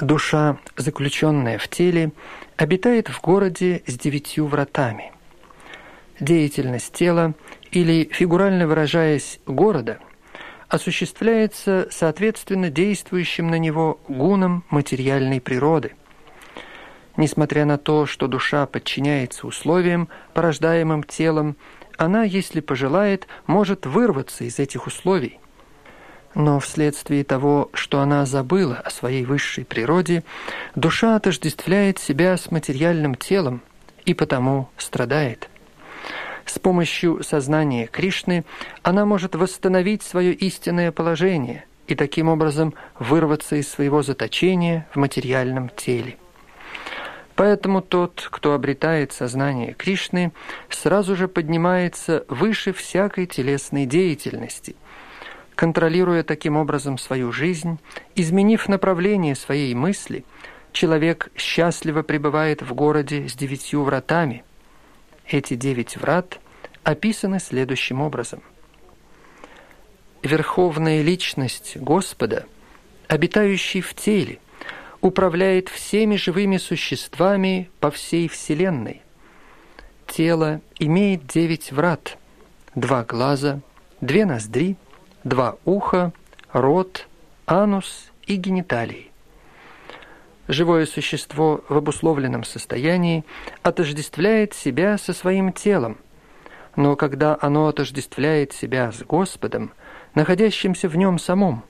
[0.00, 2.10] Душа, заключенная в теле,
[2.56, 5.12] обитает в городе с девятью вратами.
[6.18, 7.34] Деятельность тела,
[7.70, 10.00] или, фигурально выражаясь, города,
[10.66, 15.94] осуществляется соответственно действующим на него гунам материальной природы.
[17.16, 21.54] Несмотря на то, что душа подчиняется условиям, порождаемым телом,
[21.98, 25.38] она, если пожелает, может вырваться из этих условий–
[26.36, 30.22] но вследствие того, что она забыла о своей высшей природе,
[30.74, 33.62] душа отождествляет себя с материальным телом
[34.04, 35.48] и потому страдает.
[36.44, 38.44] С помощью сознания Кришны
[38.82, 45.70] она может восстановить свое истинное положение и таким образом вырваться из своего заточения в материальном
[45.70, 46.18] теле.
[47.34, 50.32] Поэтому тот, кто обретает сознание Кришны,
[50.68, 54.76] сразу же поднимается выше всякой телесной деятельности–
[55.56, 57.78] Контролируя таким образом свою жизнь,
[58.14, 60.22] изменив направление своей мысли,
[60.72, 64.44] человек счастливо пребывает в городе с девятью вратами.
[65.26, 66.38] Эти девять врат
[66.84, 68.42] описаны следующим образом.
[70.22, 72.44] Верховная личность Господа,
[73.08, 74.38] обитающий в теле,
[75.00, 79.00] управляет всеми живыми существами по всей Вселенной.
[80.06, 82.18] Тело имеет девять врат,
[82.74, 83.60] два глаза,
[84.02, 84.76] две ноздри–
[85.26, 86.12] два уха,
[86.52, 87.08] рот,
[87.46, 89.10] анус и гениталии.
[90.46, 93.24] Живое существо в обусловленном состоянии
[93.64, 95.98] отождествляет себя со своим телом,
[96.76, 99.72] но когда оно отождествляет себя с Господом,
[100.14, 101.64] находящимся в нем самом,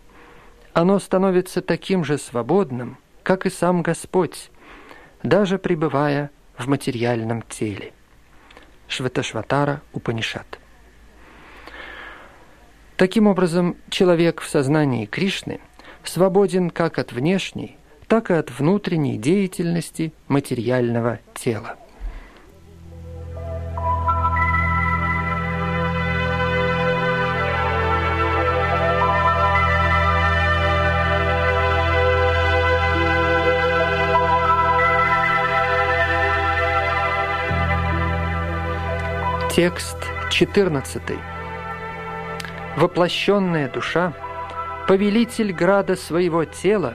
[0.75, 4.51] оно становится таким же свободным, как и сам Господь,
[5.23, 7.95] даже пребывая в материальном теле.
[8.87, 10.59] Шваташватара Упанишат.
[12.97, 15.61] Таким образом, человек в сознании Кришны
[16.03, 17.77] свободен как от внешней,
[18.07, 21.77] так и от внутренней деятельности материального тела.
[39.55, 39.97] Текст
[40.31, 41.36] 14
[42.77, 44.13] воплощенная душа,
[44.87, 46.95] повелитель града своего тела,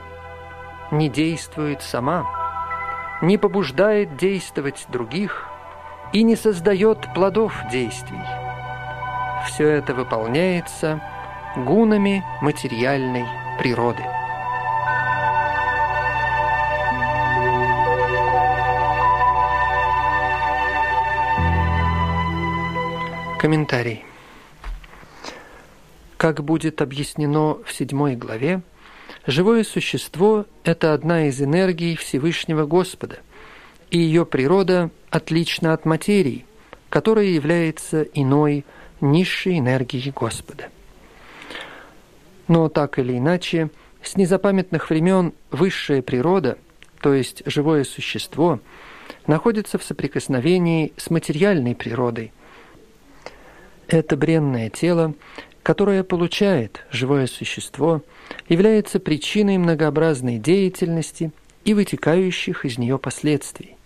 [0.90, 2.24] не действует сама,
[3.20, 5.48] не побуждает действовать других
[6.12, 8.20] и не создает плодов действий.
[9.46, 11.02] Все это выполняется
[11.56, 13.26] гунами материальной
[13.58, 14.02] природы.
[23.40, 24.04] Комментарий.
[26.22, 28.62] Как будет объяснено в седьмой главе,
[29.26, 33.18] живое существо– это одна из энергий Всевышнего Господа,
[33.90, 36.46] и ее природа отлична от материи,
[36.90, 38.64] которая является иной,
[39.00, 40.68] низшей энергией Господа.
[42.46, 43.70] Но так или иначе,
[44.00, 46.56] с незапамятных времен высшая природа,
[47.00, 48.60] то есть живое существо,
[49.26, 52.32] находится в соприкосновении с материальной природой.
[53.88, 55.14] Это бренное тело
[55.62, 58.02] которое получает живое существо,
[58.48, 61.30] является причиной многообразной деятельности
[61.64, 63.76] и вытекающих из нее последствий.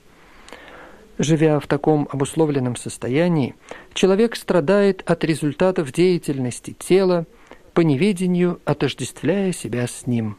[1.19, 3.55] Живя в таком обусловленном состоянии,
[3.95, 7.27] человек страдает от результатов деятельности тела,
[7.73, 10.39] по неведению отождествляя себя с ним.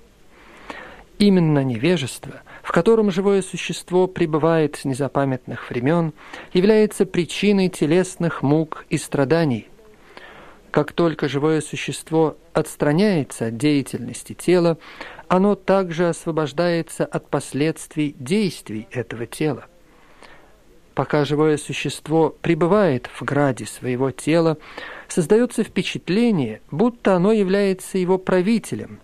[1.19, 6.13] Именно невежество, в котором живое существо пребывает с незапамятных времен,
[6.53, 9.67] является причиной телесных мук и страданий–
[10.71, 14.77] как только живое существо отстраняется от деятельности тела,
[15.27, 19.65] оно также освобождается от последствий действий этого тела.
[20.93, 24.57] Пока живое существо пребывает в граде своего тела,
[25.07, 28.99] создается впечатление, будто оно является его правителем,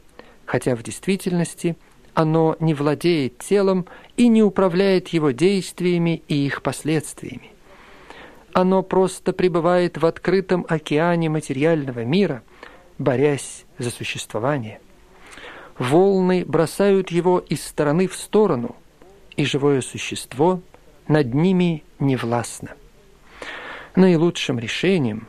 [0.46, 1.78] хотя в действительности
[2.16, 3.86] оно не владеет телом
[4.18, 7.53] и не управляет его действиями и их последствиями.
[8.54, 12.44] Оно просто пребывает в открытом океане материального мира,
[13.00, 14.80] борясь за существование.
[15.80, 18.76] Волны бросают его из стороны в сторону,
[19.36, 20.62] и живое существо
[21.08, 22.76] над ними не властно.
[23.96, 25.28] Наилучшим решением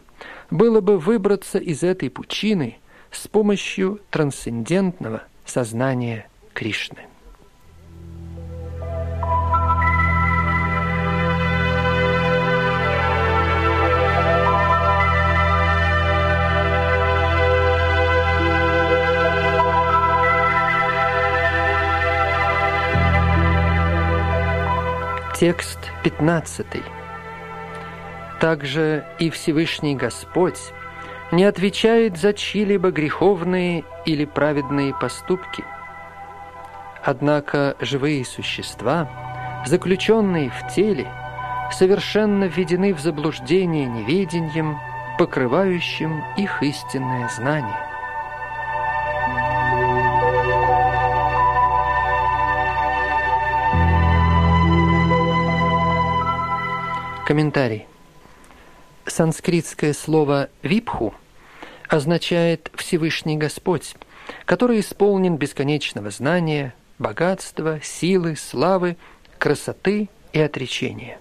[0.50, 2.76] было бы выбраться из этой пучины
[3.10, 7.06] с помощью трансцендентного сознания Кришны.
[25.34, 26.64] Текст 15.
[28.40, 30.72] Также и Всевышний Господь
[31.32, 35.64] не отвечает за чьи-либо греховные или праведные поступки.
[37.02, 39.10] Однако живые существа,
[39.66, 41.08] заключенные в теле,
[41.72, 44.78] совершенно введены в заблуждение неведением,
[45.18, 47.93] покрывающим их истинное знание.
[57.24, 57.86] Комментарий.
[59.06, 61.14] Санскритское слово «випху»
[61.88, 63.96] означает «Всевышний Господь»,
[64.44, 68.98] который исполнен бесконечного знания, богатства, силы, славы,
[69.38, 71.18] красоты и отречения.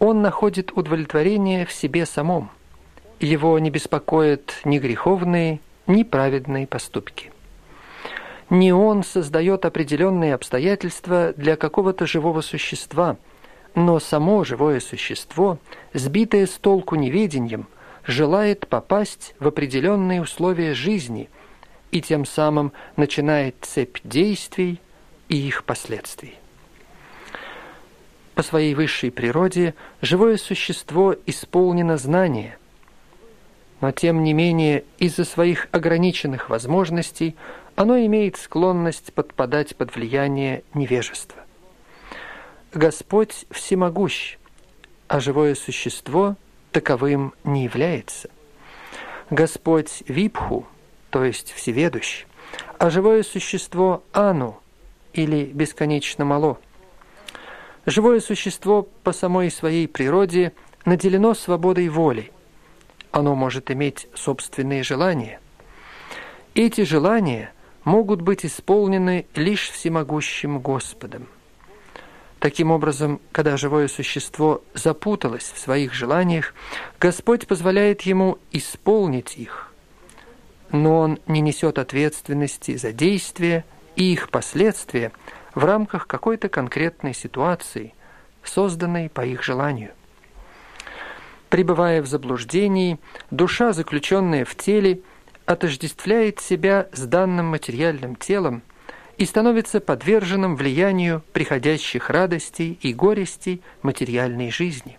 [0.00, 2.50] Он находит удовлетворение в себе самом.
[3.20, 7.30] Его не беспокоят ни греховные, ни праведные поступки.
[8.48, 13.16] Не он создает определенные обстоятельства для какого-то живого существа–
[13.74, 15.58] но само живое существо,
[15.92, 17.66] сбитое с толку неведением,
[18.06, 21.28] желает попасть в определенные условия жизни
[21.90, 24.80] и тем самым начинает цепь действий
[25.28, 26.34] и их последствий.
[28.34, 32.58] По своей высшей природе живое существо исполнено знания,
[33.80, 37.36] но тем не менее из-за своих ограниченных возможностей
[37.76, 41.39] оно имеет склонность подпадать под влияние невежества.
[42.72, 44.36] Господь всемогущ,
[45.08, 46.36] а живое существо
[46.70, 48.30] таковым не является.
[49.28, 50.68] Господь Випху,
[51.10, 52.26] то есть всеведущ,
[52.78, 54.60] а живое существо Ану,
[55.12, 56.60] или бесконечно мало.
[57.86, 60.52] Живое существо по самой своей природе
[60.84, 62.30] наделено свободой воли.
[63.10, 65.40] Оно может иметь собственные желания.
[66.54, 67.52] Эти желания
[67.82, 71.26] могут быть исполнены лишь всемогущим Господом–
[72.40, 76.54] Таким образом, когда живое существо запуталось в своих желаниях,
[76.98, 79.70] Господь позволяет ему исполнить их.
[80.72, 85.12] Но он не несет ответственности за действия и их последствия
[85.54, 87.92] в рамках какой-то конкретной ситуации,
[88.42, 89.90] созданной по их желанию.
[91.50, 92.98] Пребывая в заблуждении,
[93.30, 95.02] душа, заключенная в теле,
[95.44, 98.62] отождествляет себя с данным материальным телом–
[99.20, 104.98] и становится подверженным влиянию приходящих радостей и горестей материальной жизни.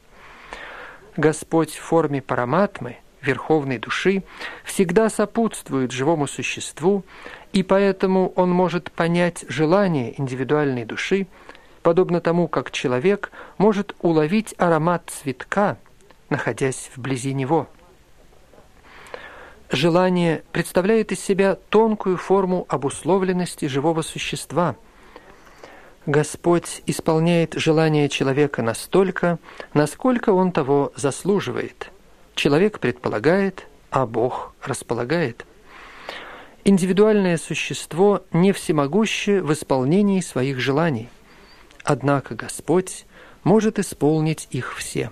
[1.17, 4.21] Господь в форме параматмы, верховной души,
[4.63, 7.03] всегда сопутствует живому существу,
[7.51, 11.25] и поэтому он может понять желание индивидуальной души,
[11.81, 15.79] подобно тому, как человек может уловить аромат цветка,
[16.29, 17.67] находясь вблизи него–
[19.71, 24.75] Желание представляет из себя тонкую форму обусловленности живого существа.
[26.05, 29.39] Господь исполняет желание человека настолько,
[29.73, 31.89] насколько он того заслуживает.
[32.35, 35.45] Человек предполагает, а Бог располагает.
[36.65, 41.07] Индивидуальное существо не всемогуще в исполнении своих желаний.
[41.85, 43.05] Однако Господь
[43.45, 45.11] может исполнить их все.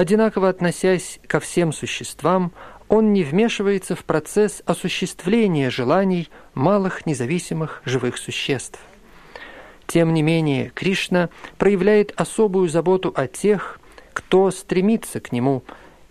[0.00, 2.52] Одинаково относясь ко всем существам,
[2.90, 8.80] он не вмешивается в процесс осуществления желаний малых независимых живых существ.
[9.86, 13.80] Тем не менее, Кришна проявляет особую заботу о тех,
[14.12, 15.62] кто стремится к Нему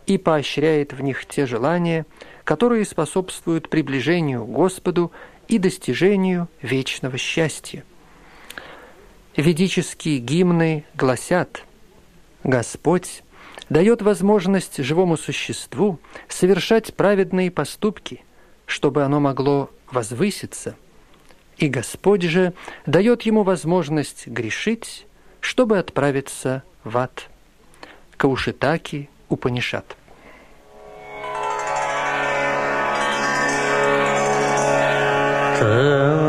[0.08, 2.06] и поощряет в них те желания,
[2.46, 5.12] которые способствуют приближению к Господу
[5.50, 7.84] и достижению вечного счастья.
[9.36, 11.66] Ведические гимны гласят
[12.46, 13.24] «Господь
[13.70, 18.24] дает возможность живому существу совершать праведные поступки,
[18.66, 20.76] чтобы оно могло возвыситься,
[21.58, 22.54] и Господь же
[22.86, 25.06] дает ему возможность грешить,
[25.40, 27.30] чтобы отправиться в ад.
[28.18, 29.96] Каушитаки Упанишат.
[35.62, 36.29] Uh...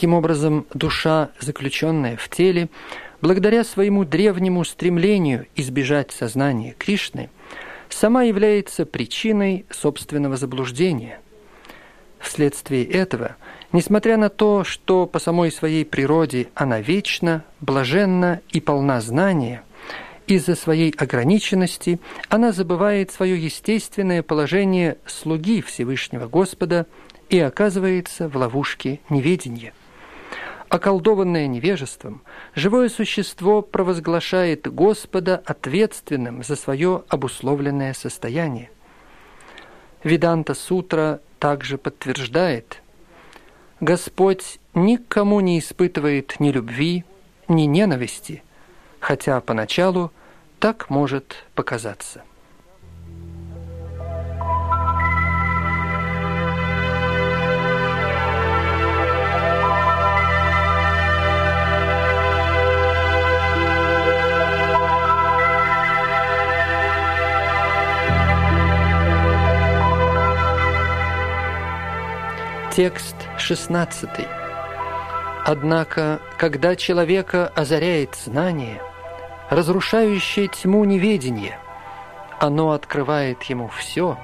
[0.00, 2.70] Таким образом, душа, заключенная в теле,
[3.20, 7.28] благодаря своему древнему стремлению избежать сознания Кришны,
[7.90, 11.20] сама является причиной собственного заблуждения.
[12.18, 13.36] Вследствие этого,
[13.72, 19.64] несмотря на то, что по самой своей природе она вечна, блаженна и полна знания,
[20.26, 26.86] из-за своей ограниченности она забывает свое естественное положение слуги Всевышнего Господа
[27.28, 29.74] и оказывается в ловушке неведения.
[30.70, 32.22] Околдованное невежеством,
[32.54, 38.70] живое существо провозглашает Господа ответственным за свое обусловленное состояние.
[40.04, 42.82] Виданта Сутра также подтверждает,
[43.80, 47.04] Господь никому не испытывает ни любви,
[47.48, 48.44] ни ненависти,
[49.00, 50.12] хотя поначалу
[50.60, 52.22] так может показаться.
[72.72, 74.08] Текст 16.
[75.44, 78.80] Однако, когда человека озаряет знание,
[79.50, 81.58] разрушающее тьму неведения,
[82.38, 84.16] оно открывает ему все,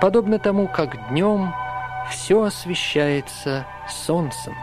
[0.00, 1.54] подобно тому, как днем
[2.10, 4.54] все освещается солнцем.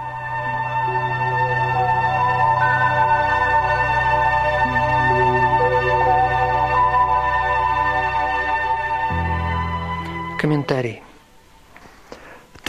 [10.37, 11.01] Комментарий.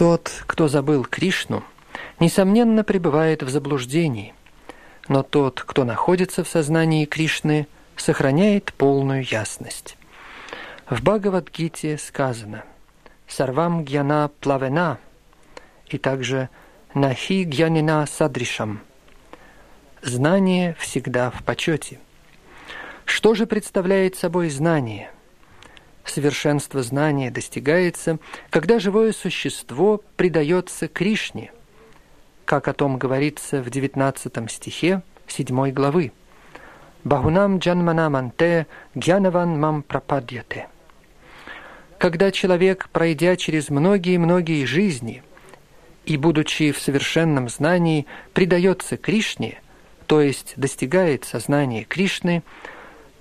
[0.01, 1.63] Тот, кто забыл Кришну,
[2.19, 4.33] несомненно пребывает в заблуждении,
[5.07, 9.97] но тот, кто находится в сознании Кришны, сохраняет полную ясность.
[10.89, 12.63] В Бхагавадгите сказано
[13.27, 14.97] «Сарвам гьяна плавена»
[15.85, 16.49] и также
[16.95, 18.81] «Нахи гьянина садришам»
[20.01, 21.99] Знание всегда в почете.
[23.05, 25.11] Что же представляет собой знание–
[26.05, 28.17] Совершенство знания достигается,
[28.49, 31.51] когда живое существо предается Кришне,
[32.45, 36.11] как о том говорится в 19 стихе 7 главы.
[37.03, 40.67] «Бахунам джанманам анте гьянаван мам прападьяте».
[41.97, 45.23] Когда человек, пройдя через многие-многие жизни
[46.05, 49.61] и, будучи в совершенном знании, предается Кришне,
[50.07, 52.43] то есть достигает сознания Кришны,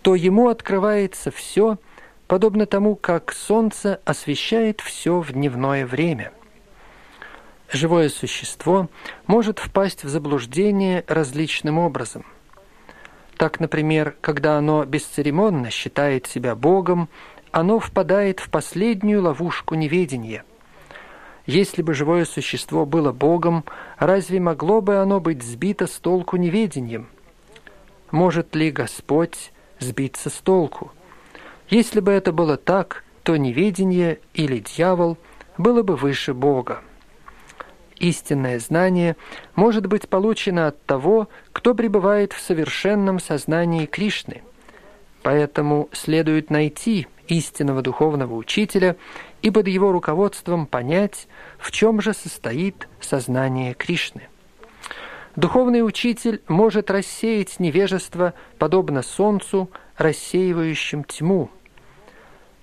[0.02, 1.78] то ему открывается все–
[2.30, 6.30] подобно тому, как солнце освещает все в дневное время.
[7.72, 8.88] Живое существо
[9.26, 12.24] может впасть в заблуждение различным образом.
[13.36, 17.08] Так, например, когда оно бесцеремонно считает себя Богом,
[17.50, 20.44] оно впадает в последнюю ловушку неведения.
[21.46, 23.64] Если бы живое существо было Богом,
[23.98, 27.08] разве могло бы оно быть сбито с толку неведением?
[28.12, 29.50] Может ли Господь
[29.80, 30.92] сбиться с толку?
[31.70, 35.16] Если бы это было так, то неведение или дьявол
[35.56, 36.80] было бы выше Бога.
[37.96, 39.16] Истинное знание
[39.54, 44.42] может быть получено от того, кто пребывает в совершенном сознании Кришны.
[45.22, 48.96] Поэтому следует найти истинного духовного учителя
[49.40, 54.22] и под его руководством понять, в чем же состоит сознание Кришны.
[55.36, 61.48] Духовный учитель может рассеять невежество, подобно солнцу, рассеивающим тьму–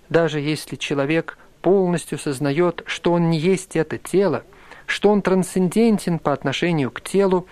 [0.09, 4.43] даже если человек полностью сознает, что он не есть это тело,
[4.85, 7.47] что он трансцендентен по отношению к телу,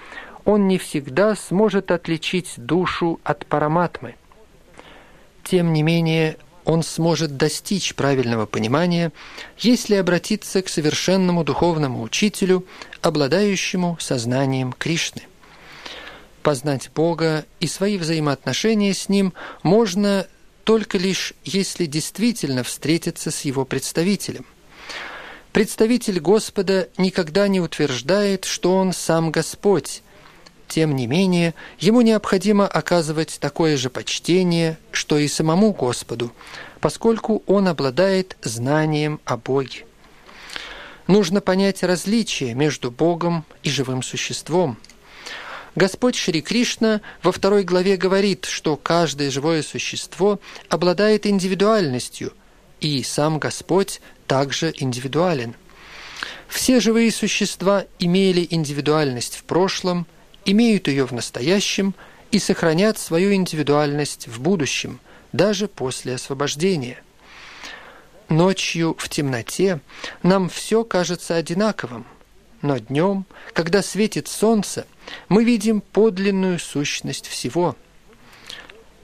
[0.46, 4.16] он не всегда сможет отличить душу от параматмы.
[5.44, 9.12] Тем не менее, он сможет достичь правильного понимания,
[9.58, 12.66] если обратиться к совершенному духовному учителю,
[13.02, 15.24] обладающему сознанием Кришны.
[16.42, 19.34] Познать Бога и свои взаимоотношения с Ним
[19.64, 20.28] можно
[20.66, 24.46] только лишь если действительно встретиться с его представителем.
[25.54, 30.02] Представитель Господа никогда не утверждает, что он сам Господь.
[30.68, 36.34] Тем не менее, ему необходимо оказывать такое же почтение, что и самому Господу,
[36.82, 39.86] поскольку он обладает знанием о Боге.
[41.06, 44.78] Нужно понять различие между Богом и живым существом–
[45.76, 52.34] Господь Шри Кришна во второй главе говорит, что каждое живое существо обладает индивидуальностью,
[52.80, 55.54] и сам Господь также индивидуален.
[56.48, 60.08] Все живые существа имели индивидуальность в прошлом,
[60.46, 61.94] имеют ее в настоящем
[62.32, 65.02] и сохранят свою индивидуальность в будущем,
[65.34, 67.04] даже после освобождения.
[68.30, 69.82] Ночью в темноте
[70.24, 72.06] нам все кажется одинаковым,
[72.62, 74.88] но днем, когда светит солнце–
[75.30, 77.76] мы видим подлинную сущность всего.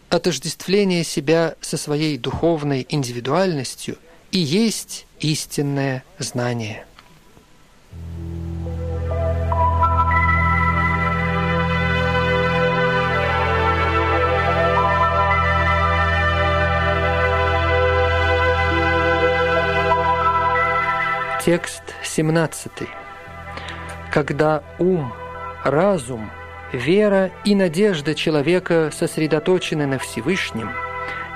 [0.09, 3.97] Отождествление себя со своей духовной индивидуальностью
[4.31, 6.85] и есть истинное знание.
[21.43, 22.71] Текст 17.
[24.13, 25.11] Когда ум,
[25.63, 26.29] разум,
[26.71, 30.71] вера и надежда человека сосредоточены на Всевышнем,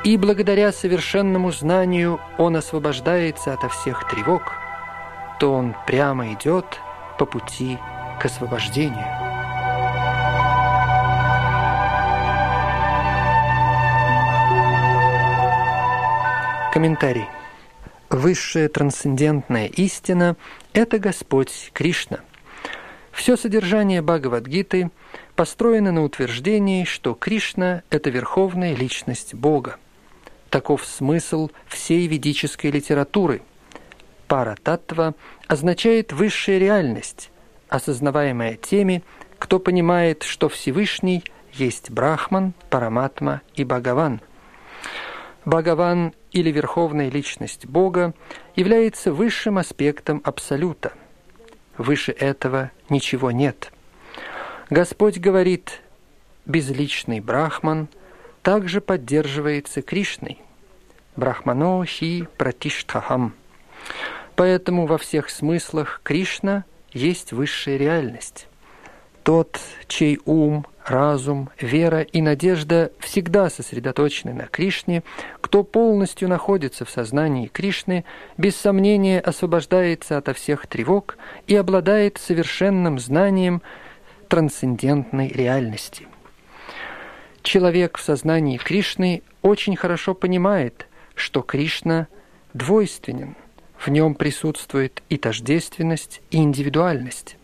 [0.03, 4.53] и благодаря совершенному знанию он освобождается ото всех тревог,
[5.39, 6.65] то он прямо идет
[7.17, 7.77] по пути
[8.19, 9.05] к освобождению.
[16.71, 17.25] Комментарий.
[18.09, 20.35] Высшая трансцендентная истина–
[20.73, 22.19] это Господь Кришна.
[23.15, 24.91] Все содержание Бхагавадгиты
[25.37, 29.77] построено на утверждении, что Кришна– это верховная личность Бога.
[30.49, 33.41] Таков смысл всей ведической литературы.
[34.27, 35.15] Парататва
[35.47, 37.31] означает высшая реальность,
[37.69, 39.01] осознаваемая теми,
[39.39, 44.19] кто понимает, что Всевышний есть Брахман, Параматма и Бхагаван–
[45.45, 48.15] Бхагаван или Верховная Личность Бога
[48.55, 50.93] является высшим аспектом Абсолюта.
[51.77, 53.71] Выше этого ничего нет.
[54.69, 55.81] Господь говорит,
[56.45, 57.87] безличный Брахман
[58.41, 60.39] также поддерживается Кришной.
[61.15, 63.33] Брахмано хи пратиштхахам.
[64.35, 68.47] Поэтому во всех смыслах Кришна есть высшая реальность.
[69.25, 75.01] Тот, чей ум, разум, вера и надежда всегда сосредоточены на Кришне,
[75.41, 78.05] кто полностью находится в сознании Кришны,
[78.37, 81.17] без сомнения освобождается ото всех тревог
[81.47, 83.63] и обладает совершенным знанием
[84.27, 86.07] трансцендентной реальности.
[87.41, 92.09] Человек в сознании Кришны очень хорошо понимает, что Кришна
[92.53, 93.35] двойственен,
[93.79, 97.37] в нем присутствует и тождественность, и индивидуальность.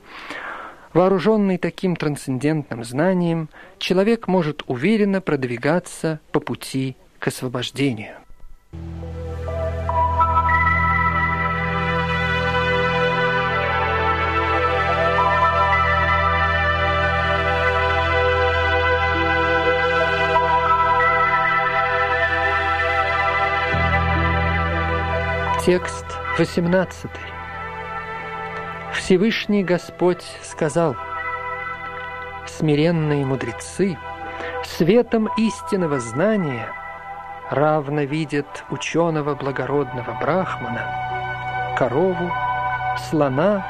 [0.94, 8.16] Вооруженный таким трансцендентным знанием, человек может уверенно продвигаться по пути к освобождению.
[25.66, 26.06] Текст
[26.38, 27.10] 18.
[28.94, 30.96] Всевышний Господь сказал,
[32.46, 33.98] «Смиренные мудрецы
[34.64, 36.68] светом истинного знания
[37.50, 42.32] равно видят ученого благородного брахмана, корову,
[43.10, 43.66] слона,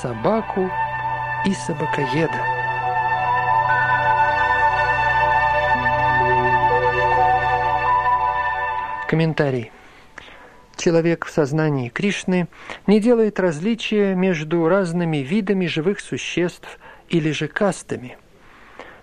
[0.00, 0.70] собаку
[1.46, 2.62] и собакоеда».
[9.08, 9.70] Комментарий
[10.82, 12.48] человек в сознании Кришны
[12.88, 16.76] не делает различия между разными видами живых существ
[17.08, 18.18] или же кастами.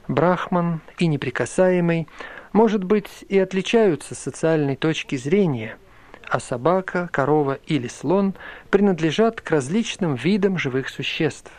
[0.10, 2.10] Брахман и неприкасаемый,
[2.52, 5.78] может быть, и отличаются с социальной точки зрения,
[6.28, 8.34] а собака, корова или слон
[8.70, 11.52] принадлежат к различным видам живых существ.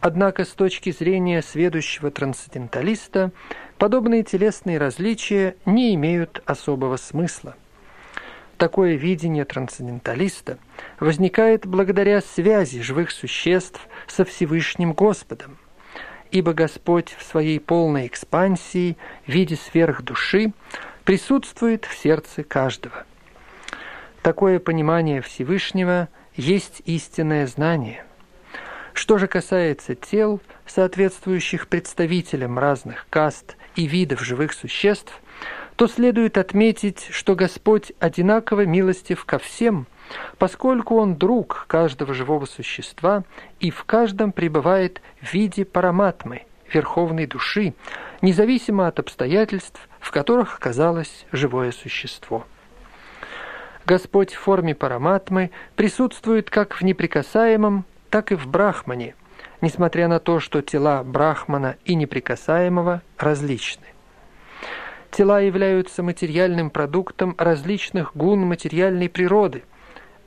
[0.00, 3.32] Однако с точки зрения сведущего трансценденталиста
[3.78, 7.56] подобные телесные различия не имеют особого смысла.
[8.56, 10.58] Такое видение трансценденталиста
[11.00, 15.58] возникает благодаря связи живых существ со Всевышним Господом,
[16.30, 18.96] ибо Господь в своей полной экспансии
[19.26, 20.52] в виде сверхдуши
[21.04, 23.04] присутствует в сердце каждого.
[24.22, 28.04] Такое понимание Всевышнего есть истинное знание.
[28.92, 35.20] Что же касается тел, соответствующих представителям разных каст и видов живых существ,
[35.76, 39.86] то следует отметить, что Господь одинаково милостив ко всем,
[40.38, 43.24] поскольку Он друг каждого живого существа
[43.60, 47.74] и в каждом пребывает в виде параматмы, верховной души,
[48.22, 52.46] независимо от обстоятельств, в которых оказалось живое существо.
[53.86, 59.14] Господь в форме параматмы присутствует как в неприкасаемом, так и в брахмане,
[59.60, 63.93] несмотря на то, что тела брахмана и неприкасаемого различны.
[65.16, 69.62] Тела являются материальным продуктом различных гун материальной природы.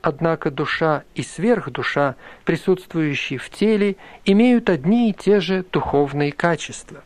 [0.00, 2.16] Однако душа и сверхдуша,
[2.46, 7.04] присутствующие в теле, имеют одни и те же духовные качества.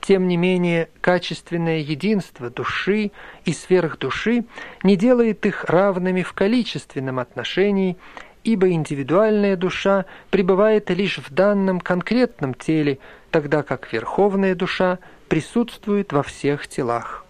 [0.00, 3.10] Тем не менее, качественное единство души
[3.44, 4.44] и сверхдуши
[4.84, 7.96] не делает их равными в количественном отношении
[8.44, 12.98] ибо индивидуальная душа пребывает лишь в данном конкретном теле,
[13.30, 14.98] тогда как верховная душа
[15.28, 17.24] присутствует во всех телах.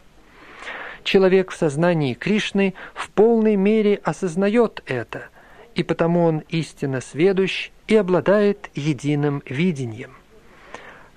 [1.03, 5.28] Человек в сознании Кришны в полной мере осознает это,
[5.74, 10.14] и потому он истинно сведущ и обладает единым видением.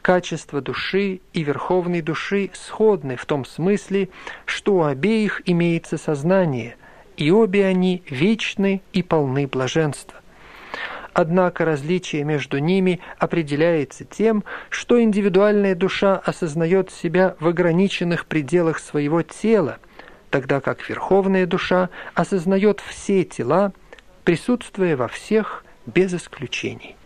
[0.01, 4.09] Качества души и верховной души сходны в том смысле,
[4.45, 6.75] что у обеих имеется сознание–
[7.17, 10.21] и обе они вечны и полны блаженства.
[11.19, 19.23] Однако различие между ними определяется тем, что индивидуальная душа осознает себя в ограниченных пределах своего
[19.23, 19.79] тела,
[20.29, 23.73] тогда как верховная душа осознает все тела,
[24.25, 26.96] присутствуя во всех без исключений.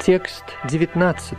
[0.00, 1.36] Текст 19.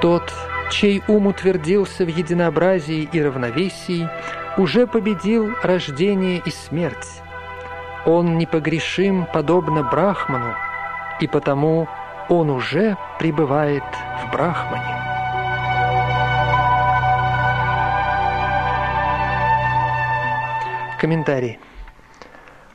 [0.00, 0.32] Тот,
[0.70, 4.08] чей ум утвердился в единообразии и равновесии,
[4.56, 7.20] уже победил рождение и смерть.
[8.06, 10.54] Он непогрешим, подобно Брахману,
[11.20, 11.88] и потому
[12.30, 13.84] он уже пребывает
[14.22, 14.94] в Брахмане.
[20.98, 21.58] Комментарий.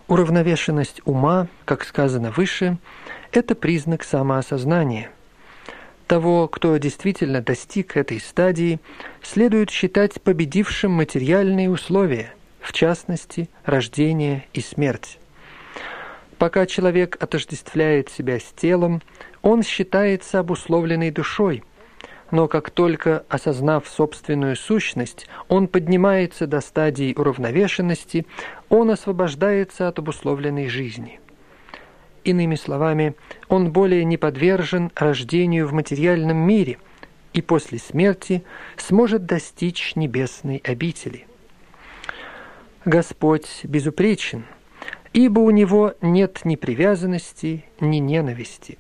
[0.08, 2.78] Уравновешенность ума, как сказано выше,
[3.32, 5.12] это признак самоосознания.
[6.08, 8.80] Того, кто действительно достиг этой стадии,
[9.22, 15.20] следует считать победившим материальные условия, в частности, рождение и смерть.
[16.40, 19.02] Пока человек отождествляет себя с телом,
[19.42, 21.64] он считается обусловленной душой,
[22.32, 28.26] но как только, осознав собственную сущность, он поднимается до стадии уравновешенности,
[28.70, 31.20] он освобождается от обусловленной жизни–
[32.24, 33.16] Иными словами,
[33.48, 36.78] он более не подвержен рождению в материальном мире
[37.34, 38.44] и после смерти
[38.78, 41.28] сможет достичь небесной обители.
[42.86, 44.46] Господь безупречен,
[45.14, 48.78] ибо у него нет ни привязанности, ни ненависти.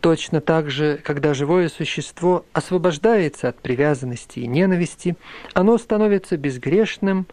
[0.00, 5.16] Точно так же, когда живое существо освобождается от привязанности и ненависти,
[5.54, 7.26] оно становится безгрешным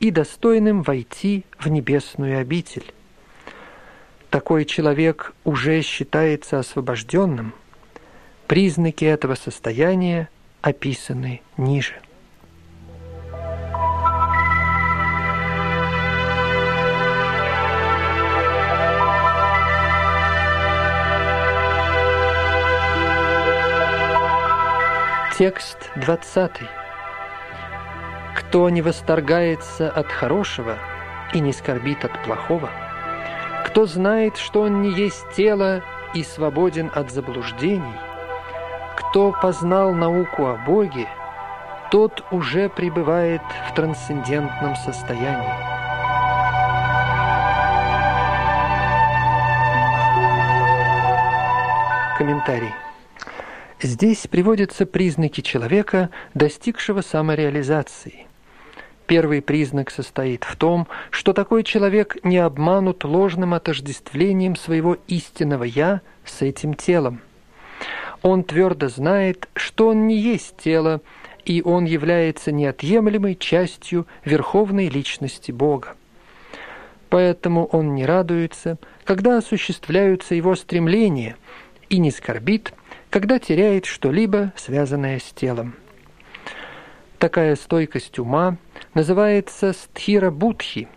[0.00, 2.93] и достойным войти в небесную обитель
[4.34, 7.54] такой человек уже считается освобожденным,
[8.48, 10.28] признаки этого состояния
[10.60, 11.94] описаны ниже.
[25.38, 26.50] Текст 20.
[28.34, 30.76] Кто не восторгается от хорошего
[31.32, 32.68] и не скорбит от плохого–
[33.74, 35.82] кто знает, что он не есть тело
[36.14, 37.96] и свободен от заблуждений,
[38.96, 41.08] кто познал науку о Боге,
[41.90, 45.50] тот уже пребывает в трансцендентном состоянии.
[52.16, 52.74] Комментарий.
[53.82, 58.23] Здесь приводятся признаки человека, достигшего самореализации–
[59.06, 66.00] Первый признак состоит в том, что такой человек не обманут ложным отождествлением своего истинного «я»
[66.24, 67.20] с этим телом.
[68.22, 71.02] Он твердо знает, что он не есть тело,
[71.44, 75.94] и он является неотъемлемой частью верховной личности Бога.
[77.10, 81.36] Поэтому он не радуется, когда осуществляются его стремления,
[81.90, 82.72] и не скорбит,
[83.10, 85.74] когда теряет что-либо, связанное с телом.
[87.24, 88.58] Такая стойкость ума
[88.92, 90.88] называется стхира будхи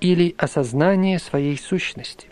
[0.00, 2.28] или осознание своей сущности.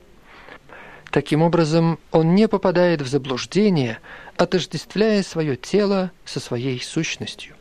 [1.11, 3.98] Таким образом, он не попадает в заблуждение,
[4.38, 7.55] отождествляя свое тело со своей сущностью.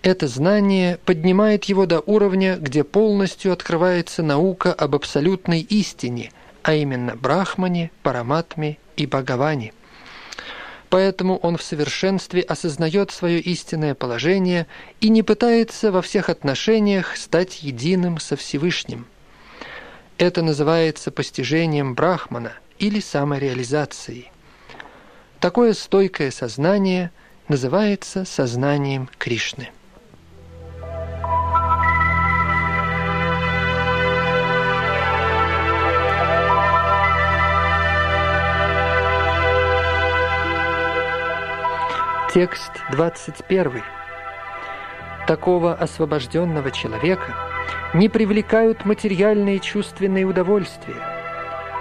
[0.00, 6.32] Это знание поднимает его до уровня, где полностью открывается наука об абсолютной истине,
[6.62, 9.74] а именно Брахмане, Параматме и Бхагаване.
[10.90, 14.66] Поэтому он в совершенстве осознает свое истинное положение
[15.00, 19.06] и не пытается во всех отношениях стать единым со Всевышним.
[20.16, 24.32] Это называется постижением Брахмана или самореализацией.
[25.40, 27.12] Такое стойкое сознание
[27.48, 29.70] называется сознанием Кришны.
[42.32, 43.82] Текст 21.
[45.26, 47.34] Такого освобожденного человека
[47.94, 51.02] не привлекают материальные чувственные удовольствия.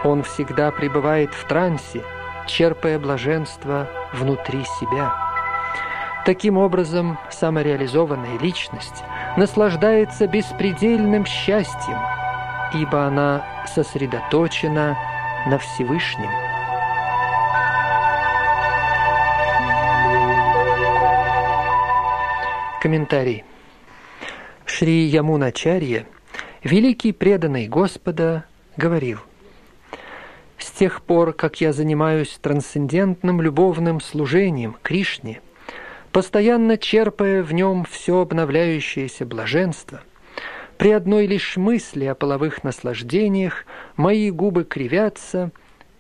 [0.06, 2.02] Он всегда пребывает в трансе,
[2.48, 5.14] черпая блаженство внутри себя.
[6.26, 9.04] Таким образом, самореализованная личность
[9.36, 12.00] наслаждается беспредельным счастьем,
[12.74, 13.44] ибо она
[13.76, 14.98] сосредоточена
[15.48, 16.57] на Всевышнем.
[22.88, 23.44] Комментарий.
[24.66, 26.08] Шри Ямуначарья,
[26.64, 28.46] великий преданный Господа,
[28.78, 29.20] говорил,
[30.58, 35.42] «С тех пор, как я занимаюсь трансцендентным любовным служением Кришне,
[36.14, 40.00] постоянно черпая в нем все обновляющееся блаженство,
[40.78, 43.66] при одной лишь мысли о половых наслаждениях
[43.98, 45.52] мои губы кривятся,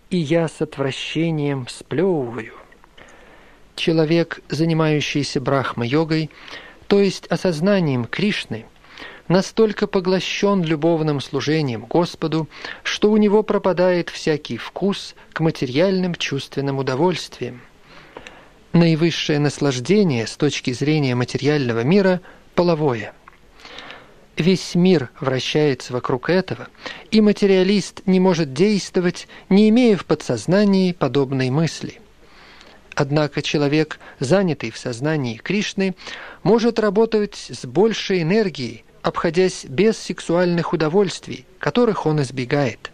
[0.10, 2.54] и я с отвращением сплевываю.
[3.76, 6.32] Человек, занимающийся брахма-йогой,
[6.88, 8.66] то есть осознанием Кришны,
[9.28, 12.48] настолько поглощен любовным служением Господу,
[12.84, 17.62] что у него пропадает всякий вкус к материальным чувственным удовольствиям.
[18.74, 22.22] Наивысшее наслаждение с точки зрения материального мира–
[22.56, 23.14] половое.
[24.38, 26.68] Весь мир вращается вокруг этого,
[27.10, 32.00] и материалист не может действовать, не имея в подсознании подобной мысли.
[32.98, 35.94] Однако человек, занятый в сознании Кришны,
[36.42, 42.90] может работать с большей энергией, обходясь без сексуальных удовольствий, которых он избегает.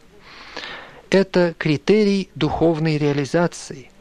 [1.10, 3.92] Это критерий духовной реализации.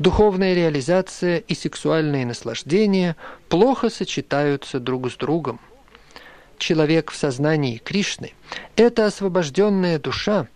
[0.00, 3.14] Духовная реализация и сексуальные наслаждения
[3.48, 5.60] плохо сочетаются друг с другом–
[6.58, 8.34] человек в сознании Кришны–
[8.76, 10.48] это освобожденная душа,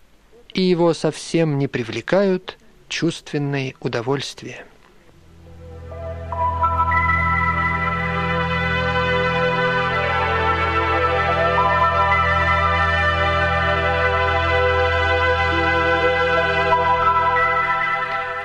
[0.53, 2.59] и его совсем не привлекают
[2.95, 4.64] чувственные удовольствия.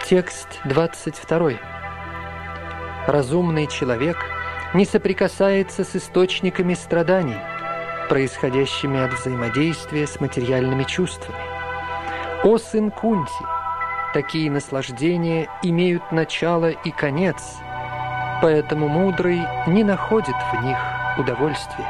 [0.08, 1.52] Текст 22.
[3.06, 4.18] Разумный человек–
[4.74, 7.38] не соприкасается с источниками страданий,
[8.10, 11.38] происходящими от взаимодействия с материальными чувствами.
[12.44, 13.59] О сын Кунти!
[14.12, 17.58] Такие наслаждения имеют начало и конец,
[18.42, 20.78] поэтому мудрый не находит в них
[21.20, 21.86] удовольствия.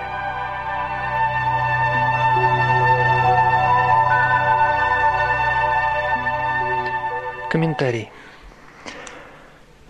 [7.49, 8.09] Комментарий.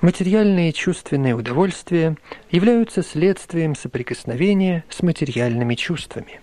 [0.01, 2.15] Материальные чувственные удовольствия
[2.51, 6.41] являются следствием соприкосновения с материальными чувствами.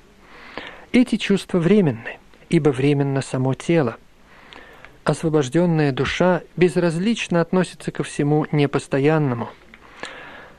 [0.91, 2.19] Эти чувства временны,
[2.49, 3.99] ибо временно само тело.
[5.07, 9.49] Освобожденная душа безразлично относится ко всему непостоянному.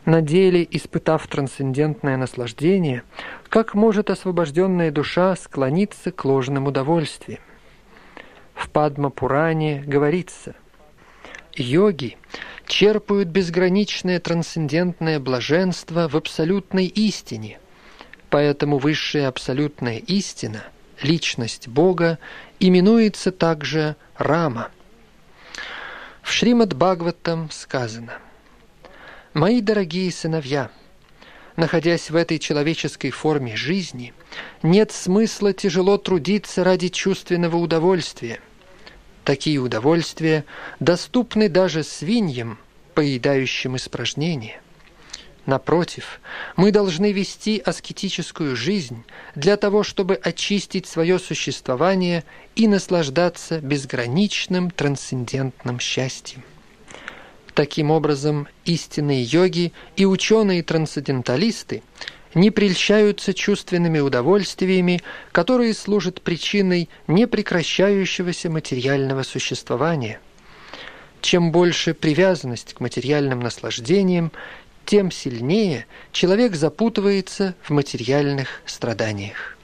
[0.05, 3.03] На деле, испытав трансцендентное наслаждение,
[3.49, 7.41] как может освобожденная душа склониться к ложным удовольствиям?
[8.55, 10.55] В Падма-Пуране говорится–
[11.59, 12.17] Йоги
[12.67, 17.59] черпают безграничное трансцендентное блаженство в абсолютной истине.
[18.29, 20.63] Поэтому высшая абсолютная истина,
[21.01, 22.19] личность Бога,
[22.59, 24.69] именуется также Рама.
[26.21, 28.13] В Шримад Бхагаватам сказано
[29.33, 30.69] «Мои дорогие сыновья,
[31.55, 34.13] находясь в этой человеческой форме жизни,
[34.63, 38.39] нет смысла тяжело трудиться ради чувственного удовольствия–
[39.27, 40.45] Такие удовольствия
[40.79, 42.57] доступны даже свиньям,
[42.93, 44.61] поедающим испражнения.
[45.47, 46.19] Напротив,
[46.57, 52.25] мы должны вести аскетическую жизнь для того, чтобы очистить свое существование
[52.57, 56.43] и наслаждаться безграничным трансцендентным счастьем.
[57.53, 61.81] Таким образом, истинные йоги и ученые-трансценденталисты
[62.35, 70.19] не прельщаются чувственными удовольствиями, которые служат причиной непрекращающегося материального существования.
[71.21, 74.31] Чем больше привязанность к материальным наслаждениям,
[74.87, 79.57] тем сильнее человек запутывается в материальных страданиях.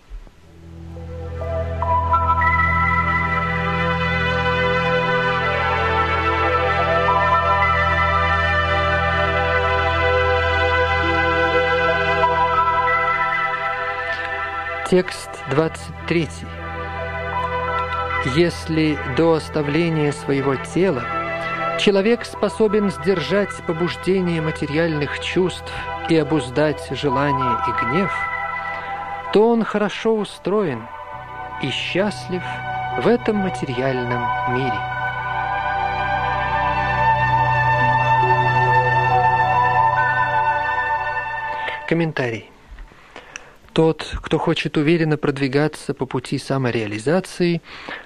[14.90, 16.28] Текст 23.
[18.36, 21.23] Если до оставления своего тела
[21.80, 25.72] человек способен сдержать побуждение материальных чувств
[26.10, 28.14] и обуздать желание и гнев,
[29.34, 30.88] то он хорошо устроен
[31.62, 32.44] и счастлив
[33.02, 34.24] в этом материальном
[34.56, 34.80] мире.
[41.88, 42.53] Комментарий.
[43.74, 47.62] Тот, кто хочет уверенно продвигаться по пути самореализации,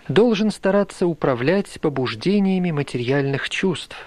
[0.08, 3.98] должен стараться управлять побуждениями материальных чувств.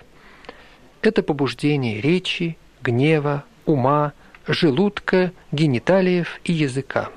[1.02, 4.14] Это побуждение речи, гнева, ума,
[4.46, 7.10] желудка, гениталиев и языка.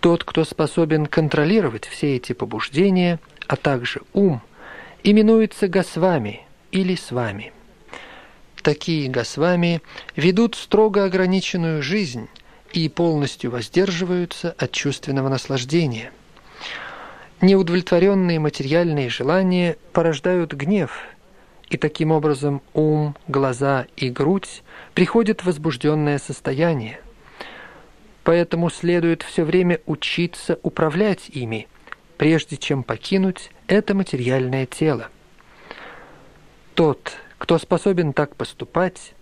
[0.00, 4.42] Тот, кто способен контролировать все эти побуждения, а также ум,
[5.02, 7.54] именуется госвами или с вами.
[8.62, 9.80] Такие госвами
[10.16, 12.28] ведут строго ограниченную жизнь
[12.76, 16.12] и полностью воздерживаются от чувственного наслаждения.
[17.40, 21.04] Неудовлетворенные материальные желания порождают гнев,
[21.70, 24.62] и таким образом ум, глаза и грудь
[24.92, 27.00] приходят в возбужденное состояние.
[28.24, 31.68] Поэтому следует все время учиться управлять ими,
[32.18, 35.08] прежде чем покинуть это материальное тело.
[36.74, 39.14] Тот, кто способен так поступать,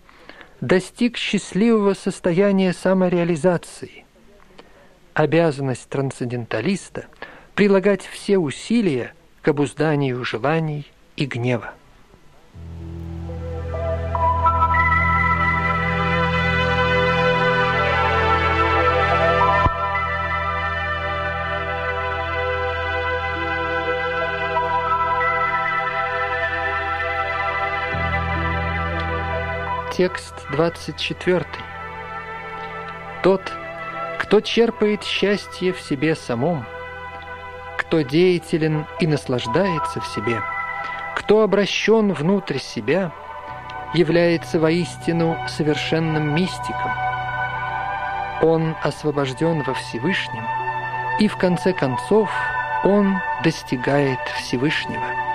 [0.61, 4.05] достиг счастливого состояния самореализации.
[5.13, 7.07] Обязанность трансценденталиста–
[7.55, 11.73] прилагать все усилия к обузданию желаний и гнева.
[29.97, 31.45] Текст 24.
[33.23, 33.41] Тот,
[34.19, 36.65] кто черпает счастье в себе самом,
[37.77, 40.41] кто деятелен и наслаждается в себе,
[41.15, 43.13] кто обращен внутрь себя,
[43.93, 46.91] является воистину совершенным мистиком.
[48.41, 50.45] Он освобожден во Всевышнем,
[51.21, 52.29] и в конце концов
[52.83, 53.15] он
[53.45, 55.34] достигает Всевышнего.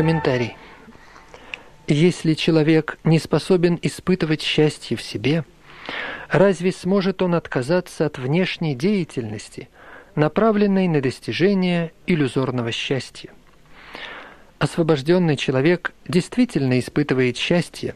[0.00, 0.56] Комментарий.
[1.86, 5.44] Если человек не способен испытывать счастье в себе,
[6.30, 9.68] разве сможет он отказаться от внешней деятельности,
[10.14, 13.28] направленной на достижение иллюзорного счастья?
[14.58, 17.94] Освобожденный человек действительно испытывает счастье.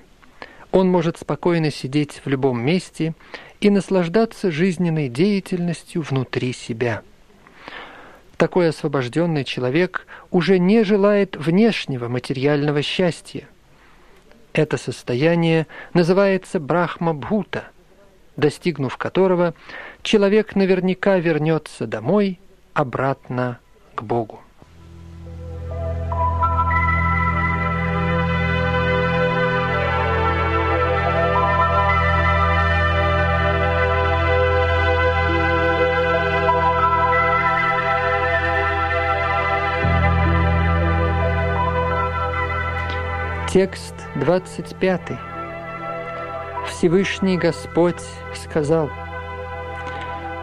[0.72, 3.14] Он может спокойно сидеть в любом месте
[3.62, 7.00] и наслаждаться жизненной деятельностью внутри себя–
[8.36, 13.48] такой освобожденный человек уже не желает внешнего материального счастья.
[14.52, 17.64] Это состояние называется брахма-бхута,
[18.36, 19.54] достигнув которого
[20.02, 22.38] человек наверняка вернется домой,
[22.72, 23.58] обратно
[23.94, 24.43] к Богу.
[43.54, 45.00] Текст 25.
[46.66, 48.02] Всевышний Господь
[48.34, 48.90] сказал,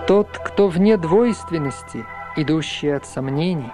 [0.07, 2.05] «Тот, кто вне двойственности,
[2.37, 3.69] идущий от сомнений,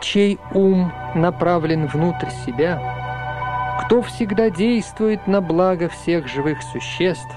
[0.00, 7.36] чей ум направлен внутрь себя, кто всегда действует на благо всех живых существ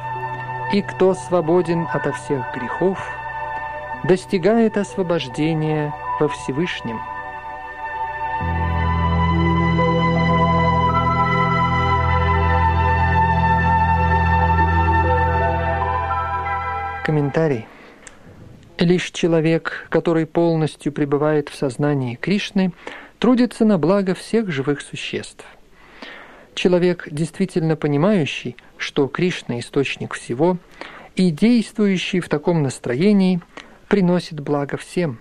[0.74, 2.98] и кто свободен ото всех грехов,
[4.04, 7.00] достигает освобождения во Всевышнем».
[17.10, 17.65] Комментарий.
[18.77, 22.72] Лишь человек, который полностью пребывает в сознании Кришны,
[23.18, 25.44] трудится на благо всех живых существ.
[26.53, 30.60] Человек, действительно понимающий, что Кришна– источник всего,
[31.15, 33.41] и действующий в таком настроении,
[33.88, 35.18] приносит благо всем.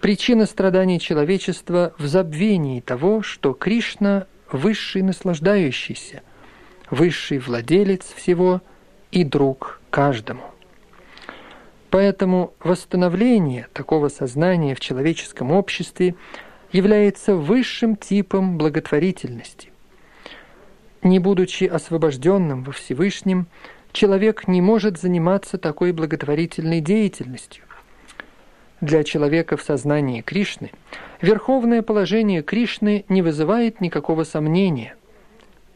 [0.00, 6.22] Причина страданий человечества в забвении того, что Кришна– высший наслаждающийся,
[6.90, 8.62] высший владелец всего
[9.12, 10.42] и друг каждому.
[11.90, 16.14] Поэтому восстановление такого сознания в человеческом обществе
[16.72, 19.70] является высшим типом благотворительности.
[21.02, 23.46] Не будучи освобожденным во Всевышнем,
[23.92, 27.64] человек не может заниматься такой благотворительной деятельностью.
[28.80, 30.70] Для человека в сознании Кришны
[31.20, 34.94] верховное положение Кришны не вызывает никакого сомнения.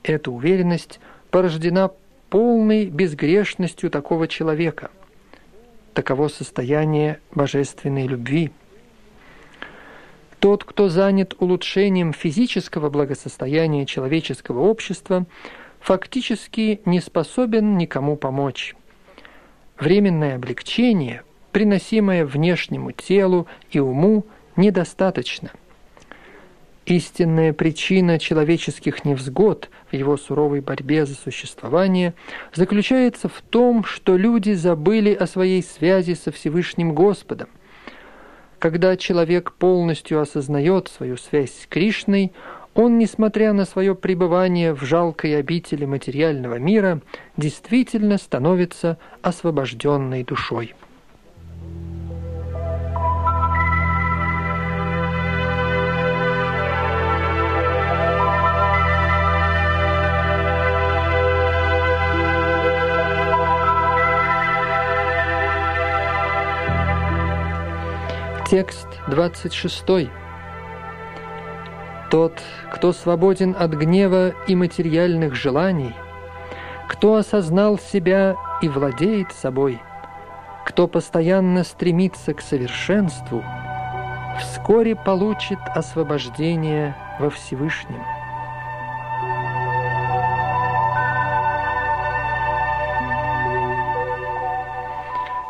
[0.02, 1.01] Эта уверенность
[1.31, 1.90] порождена
[2.35, 4.90] полной безгрешностью такого человека.
[5.93, 8.51] Таково состояние божественной любви.
[10.40, 15.27] Тот, кто занят улучшением физического благосостояния человеческого общества,
[15.78, 18.74] фактически не способен никому помочь.
[19.78, 25.52] Временное облегчение, приносимое внешнему телу и уму, недостаточно–
[26.86, 32.12] Истинная причина человеческих невзгод в его суровой борьбе за существование
[32.52, 37.48] заключается в том, что люди забыли о своей связи со Всевышним Господом.
[38.59, 42.32] Когда человек полностью осознает свою связь с Кришной,
[42.74, 47.01] он, несмотря на свое пребывание в жалкой обители материального мира,
[47.39, 50.74] действительно становится освобожденной душой.
[68.55, 69.85] Текст 26.
[72.09, 72.41] Тот,
[72.73, 75.93] кто свободен от гнева и материальных желаний,
[76.89, 79.81] кто осознал себя и владеет собой,
[80.65, 83.43] кто постоянно стремится к совершенству,
[84.39, 88.05] вскоре получит освобождение во Всевышнем.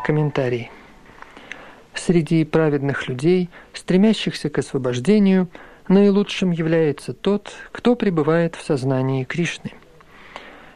[0.03, 0.71] Комментарий.
[2.05, 5.47] Среди праведных людей, стремящихся к освобождению,
[5.87, 9.71] наилучшим является тот, кто пребывает в сознании Кришны.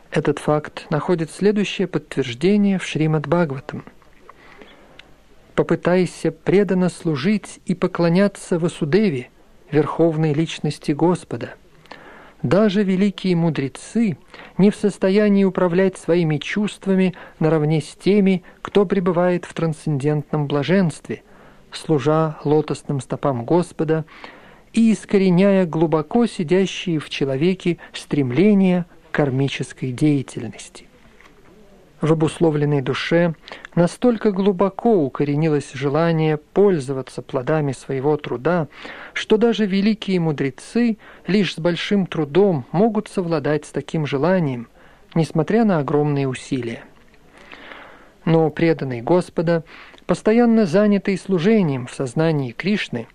[0.09, 3.83] Этот факт находит следующее подтверждение в Шримад Бхагаватам.
[5.53, 9.29] «Попытайся преданно служить и поклоняться Васудеве,
[9.69, 11.53] Верховной Личности Господа.
[12.41, 14.17] Даже великие мудрецы
[14.57, 21.23] не в состоянии управлять своими чувствами наравне с теми, кто пребывает в трансцендентном блаженстве,
[21.71, 24.05] служа лотосным стопам Господа
[24.71, 30.88] и искореняя глубоко сидящие в человеке стремления кармической деятельности.
[32.01, 33.33] В обусловленной душе
[33.75, 38.69] настолько глубоко укоренилось желание пользоваться плодами своего труда,
[39.13, 40.97] что даже великие мудрецы
[41.27, 44.69] лишь с большим трудом могут совладать с таким желанием,
[45.13, 46.83] несмотря на огромные усилия.
[48.23, 49.65] Но преданный Господа,
[50.05, 53.07] постоянно занятый служением в сознании Кришны,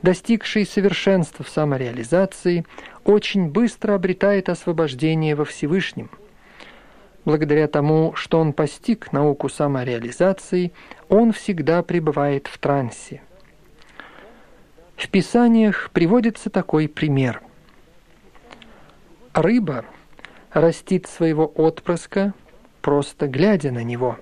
[0.00, 2.64] достигший совершенства в самореализации,
[3.04, 6.10] очень быстро обретает освобождение во Всевышнем–
[7.24, 10.72] Благодаря тому, что он постиг науку самореализации,
[11.08, 13.22] он всегда пребывает в трансе.
[14.96, 17.42] В Писаниях приводится такой пример.
[19.34, 19.84] Рыба
[20.52, 22.34] растит своего отпрыска,
[22.80, 24.18] просто глядя на него.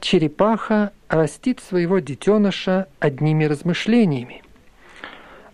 [0.00, 4.42] Черепаха растит своего детеныша одними размышлениями.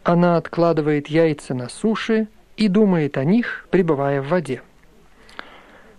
[0.05, 4.63] Она откладывает яйца на суше и думает о них, пребывая в воде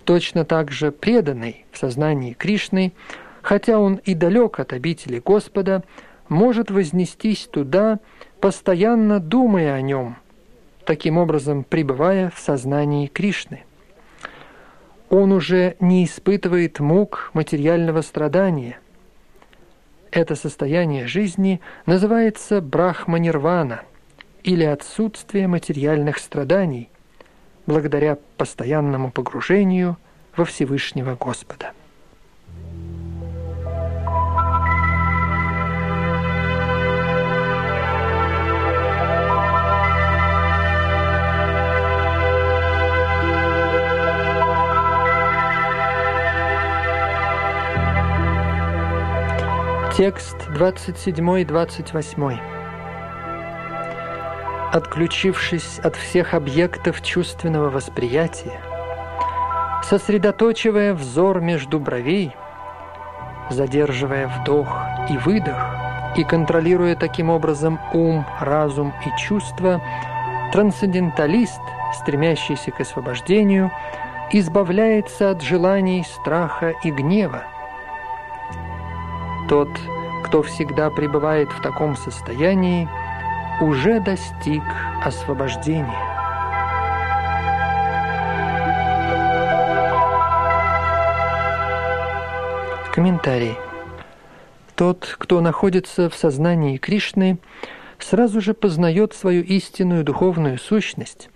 [0.10, 2.94] точно так же преданный в сознании Кришны,
[3.44, 5.84] хотя он и далек от обители Господа,
[6.30, 8.00] может вознестись туда,
[8.40, 10.16] постоянно думая о нем,
[10.84, 13.66] таким образом пребывая в сознании Кришны.
[15.12, 18.80] Он уже не испытывает мук материального страдания.
[20.10, 23.82] Это состояние жизни называется брахманирвана
[24.42, 26.90] или отсутствие материальных страданий–
[27.70, 29.96] благодаря постоянному погружению
[30.36, 31.72] во Всевышнего Господа.
[49.96, 52.59] Текст 27-28
[54.72, 58.60] отключившись от всех объектов чувственного восприятия,
[59.84, 62.36] сосредоточивая взор между бровей,
[63.50, 64.70] задерживая вдох
[65.10, 65.58] и выдох
[66.16, 69.82] и контролируя таким образом ум, разум и чувства,
[70.52, 71.62] трансценденталист,
[71.94, 73.72] стремящийся к освобождению,
[74.32, 77.44] избавляется от желаний страха и гнева.
[79.48, 79.70] Тот,
[80.24, 82.88] кто всегда пребывает в таком состоянии,
[83.62, 84.64] уже достиг
[85.04, 86.10] освобождения.
[92.94, 93.56] Комментарий.
[94.76, 97.38] Тот, кто находится в сознании Кришны,
[97.98, 101.30] сразу же познает свою истинную духовную сущность,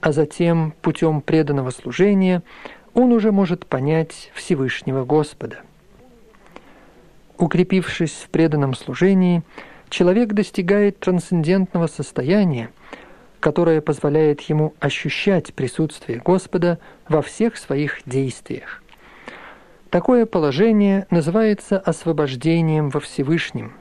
[0.00, 2.42] а затем путем преданного служения
[2.94, 5.56] он уже может понять Всевышнего Господа.
[7.36, 9.42] Укрепившись в преданном служении,
[9.88, 12.70] человек достигает трансцендентного состояния,
[13.40, 18.82] которое позволяет ему ощущать присутствие Господа во всех своих действиях.
[19.90, 23.72] Такое положение называется освобождением во Всевышнем.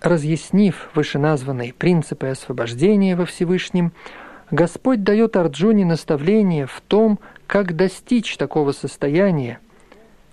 [0.00, 3.92] Разъяснив вышеназванные принципы освобождения во Всевышнем,
[4.50, 7.18] Господь дает Арджуне наставление в том,
[7.48, 9.58] как достичь такого состояния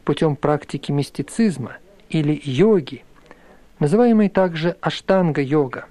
[0.04, 1.78] путем практики мистицизма
[2.10, 3.04] или йоги,
[3.84, 5.88] называемой также аштанга-йога.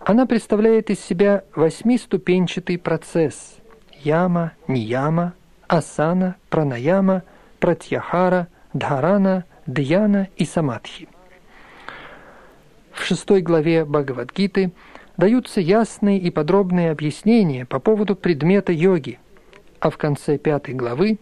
[0.00, 3.56] Она представляет из себя восьмиступенчатый процесс–
[4.04, 5.32] яма, нияма,
[5.66, 7.22] асана, пранаяма,
[7.58, 11.08] пратьяхара, дхарана, дьяна и самадхи.
[12.92, 14.72] В шестой главе Бхагавадгиты
[15.16, 19.18] даются ясные и подробные объяснения по поводу предмета йоги,
[19.80, 21.18] а в конце пятой главы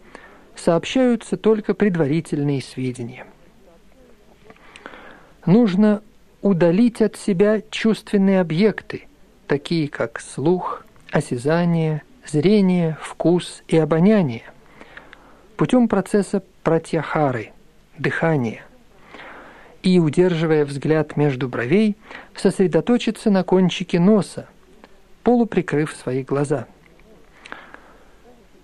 [0.56, 3.26] сообщаются только предварительные сведения.
[5.46, 6.02] Нужно
[6.42, 9.06] удалить от себя чувственные объекты,
[9.46, 14.42] такие как слух, осязание, зрение, вкус и обоняние,
[15.56, 17.52] путем процесса пратьяхары,
[17.96, 18.64] дыхания,
[19.84, 21.96] и, удерживая взгляд между бровей,
[22.34, 24.48] сосредоточиться на кончике носа,
[25.22, 26.66] полуприкрыв свои глаза.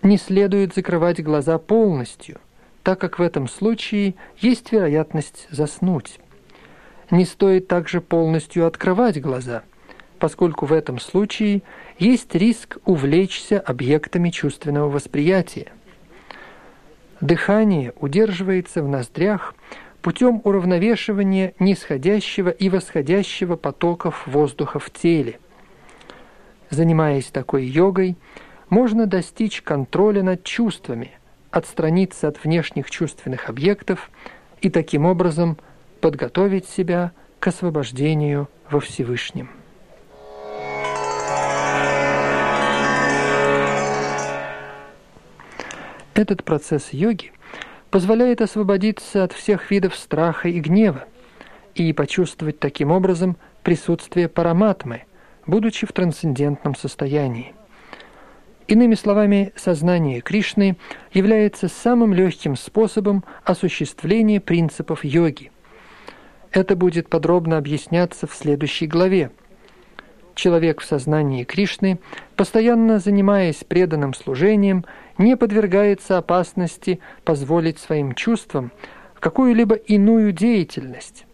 [0.02, 2.40] Не следует закрывать глаза полностью,
[2.82, 6.18] так как в этом случае есть вероятность заснуть.
[7.12, 9.64] Не стоит также полностью открывать глаза,
[10.18, 11.60] поскольку в этом случае
[11.98, 15.72] есть риск увлечься объектами чувственного восприятия.
[17.20, 19.54] Дыхание удерживается в ноздрях
[20.00, 25.38] путем уравновешивания нисходящего и восходящего потоков воздуха в теле.
[26.70, 28.16] Занимаясь такой йогой,
[28.70, 31.10] можно достичь контроля над чувствами,
[31.50, 34.10] отстраниться от внешних чувственных объектов
[34.62, 35.58] и таким образом–
[36.02, 39.48] подготовить себя к освобождению во Всевышнем.
[46.14, 47.32] Этот процесс йоги
[47.90, 51.04] позволяет освободиться от всех видов страха и гнева
[51.74, 55.04] и почувствовать таким образом присутствие параматмы,
[55.46, 57.54] будучи в трансцендентном состоянии.
[58.66, 60.76] Иными словами, сознание Кришны
[61.12, 65.51] является самым легким способом осуществления принципов йоги–
[66.52, 69.30] это будет подробно объясняться в следующей главе.
[70.34, 71.98] Человек в сознании Кришны,
[72.36, 74.84] постоянно занимаясь преданным служением,
[75.18, 78.72] не подвергается опасности позволить своим чувствам
[79.20, 81.26] какую-либо иную деятельность.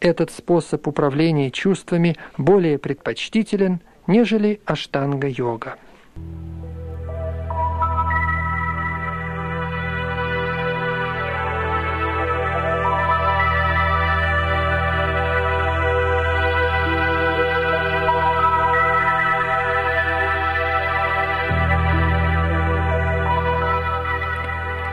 [0.00, 5.76] Этот способ управления чувствами более предпочтителен, нежели аштанга-йога.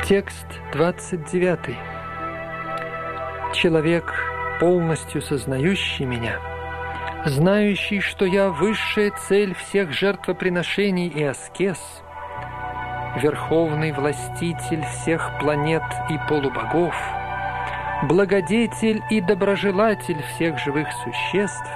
[0.07, 1.75] Текст 29.
[3.53, 4.13] Человек,
[4.57, 6.39] полностью сознающий меня,
[7.25, 11.77] знающий, что я высшая цель всех жертвоприношений и аскез,
[13.21, 16.95] верховный властитель всех планет и полубогов,
[18.03, 21.69] благодетель и доброжелатель всех живых существ,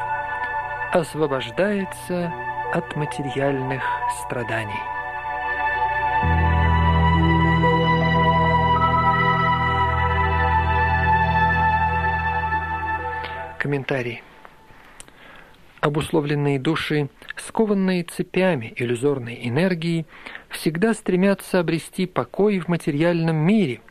[0.93, 2.31] освобождается
[2.71, 3.83] от материальных
[4.23, 5.00] страданий.
[13.61, 14.23] Комментарий.
[15.81, 20.07] Обусловленные души, скованные цепями иллюзорной энергии,
[20.49, 23.81] всегда стремятся обрести покой в материальном мире,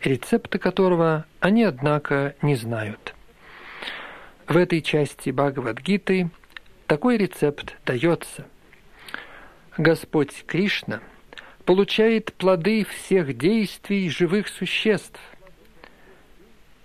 [0.00, 3.14] рецепта которого они, однако, не знают.
[4.48, 6.30] В этой части Бхагавадгиты
[6.86, 8.46] такой рецепт дается.
[9.76, 11.02] Господь Кришна
[11.66, 15.20] получает плоды всех действий живых существ.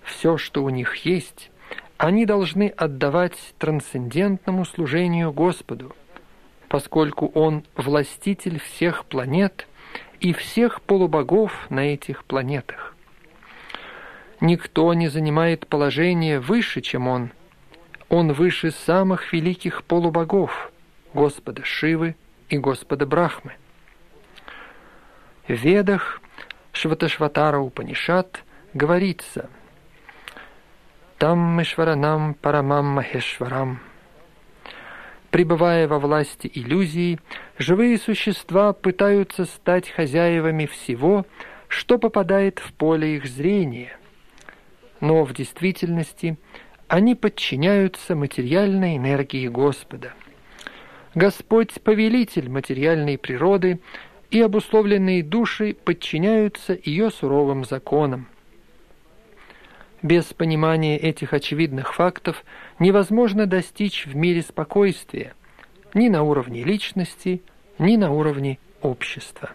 [0.04, 1.52] Все, что у них есть,
[1.98, 5.96] они должны отдавать трансцендентному служению Господу,
[6.70, 9.68] поскольку Он властитель всех планет
[10.20, 12.96] и всех полубогов на этих планетах.
[14.40, 17.32] Никто не занимает положение выше, чем Он.
[18.10, 20.72] Он выше самых великих полубогов,
[21.14, 22.16] Господа Шивы
[22.50, 23.54] и Господа Брахмы.
[25.48, 26.22] В Ведах
[26.74, 28.44] Шваташватара Упанишат
[28.74, 29.50] говорится–
[31.18, 33.80] Таммешваранам Парамам Махешварам.
[35.32, 37.18] Пребывая во власти иллюзии,
[37.58, 41.26] живые существа пытаются стать хозяевами всего,
[41.70, 43.98] что попадает в поле их зрения.
[45.00, 46.38] Но в действительности
[46.88, 50.14] они подчиняются материальной энергии Господа.
[51.16, 53.80] Господь– повелитель материальной природы,
[54.30, 58.28] и обусловленные души подчиняются ее суровым законам–
[60.04, 62.44] Без понимания этих очевидных фактов
[62.78, 65.34] невозможно достичь в мире спокойствия
[65.94, 67.42] ни на уровне личности,
[67.80, 69.52] ни на уровне общества.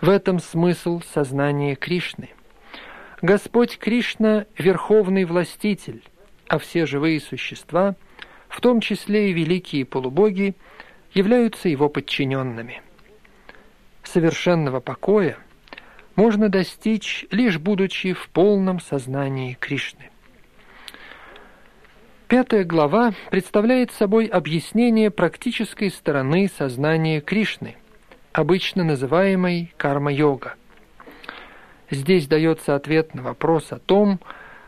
[0.00, 2.30] В этом смысл сознания Кришны.
[3.22, 6.02] Господь Кришна– верховный властитель,
[6.46, 7.96] а все живые существа,
[8.48, 10.54] в том числе и великие полубоги,
[11.14, 12.82] являются его подчиненными.
[14.02, 15.38] Совершенного покоя
[16.16, 20.10] можно достичь, лишь будучи в полном сознании Кришны.
[22.28, 27.76] Пятая глава представляет собой объяснение практической стороны сознания Кришны,
[28.32, 30.54] обычно называемой карма-йога.
[31.90, 34.18] Здесь дается ответ на вопрос о том,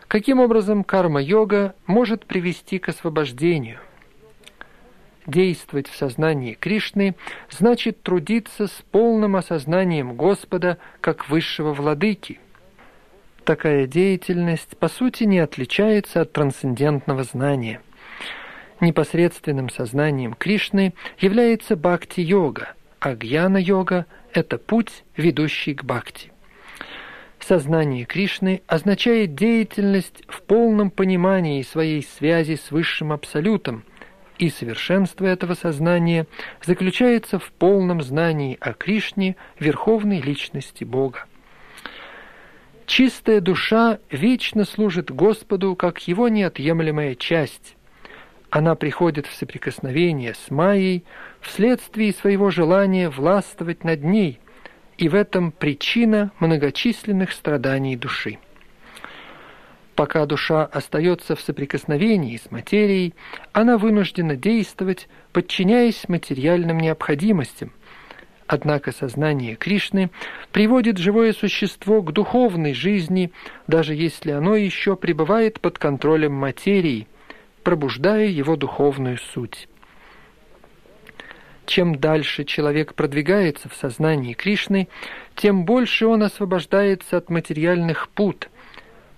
[0.06, 3.81] каким образом карма-йога может привести к освобождению.
[5.27, 7.16] Действовать в сознании Кришны
[7.51, 12.39] значит трудиться с полным осознанием Господа как высшего владыки.
[13.44, 17.81] Такая деятельность, по сути, не отличается от трансцендентного знания.
[18.81, 26.31] Непосредственным сознанием Кришны является бхакти-йога, а гьяна-йога– это путь, ведущий к бхакти.
[27.40, 33.82] Сознание Кришны означает деятельность в полном понимании своей связи с Высшим Абсолютом–
[34.38, 36.26] и совершенство этого сознания
[36.62, 41.24] заключается в полном знании о Кришне, верховной личности Бога.
[42.86, 47.76] Чистая душа вечно служит Господу как его неотъемлемая часть.
[48.50, 51.04] Она приходит в соприкосновение с Майей
[51.40, 54.40] вследствие своего желания властвовать над ней,
[54.98, 58.38] и в этом причина многочисленных страданий души.
[59.97, 63.14] Пока душа остается в соприкосновении с материей,
[63.55, 67.73] она вынуждена действовать, подчиняясь материальным необходимостям.
[68.47, 70.10] Однако сознание Кришны
[70.52, 73.32] приводит живое существо к духовной жизни,
[73.66, 77.09] даже если оно еще пребывает под контролем материи,
[77.64, 79.66] пробуждая его духовную суть.
[81.64, 84.89] Чем дальше человек продвигается в сознании Кришны,
[85.35, 88.51] тем больше он освобождается от материальных пут–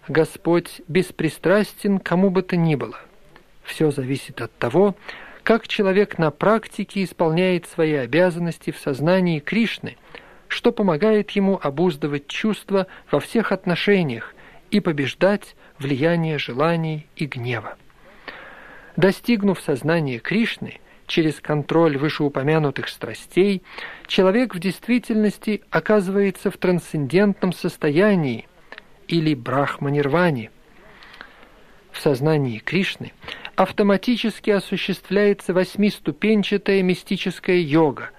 [0.09, 2.99] Господь беспристрастен кому бы то ни было.
[3.63, 4.97] Все зависит от того,
[5.43, 9.97] как человек на практике исполняет свои обязанности в сознании Кришны,
[10.49, 14.35] что помогает ему обуздывать чувства во всех отношениях
[14.71, 17.77] и побеждать влияние желаний и гнева.
[18.97, 23.63] Достигнув сознания Кришны, через контроль вышеупомянутых страстей,
[24.07, 28.48] человек в действительности оказывается в трансцендентном состоянии,
[29.09, 30.51] или брахма-нирване.
[31.91, 33.13] В сознании Кришны
[33.57, 38.11] автоматически осуществляется восьмиступенчатая мистическая йога,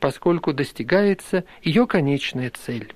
[0.00, 2.92] поскольку достигается ее конечная цель.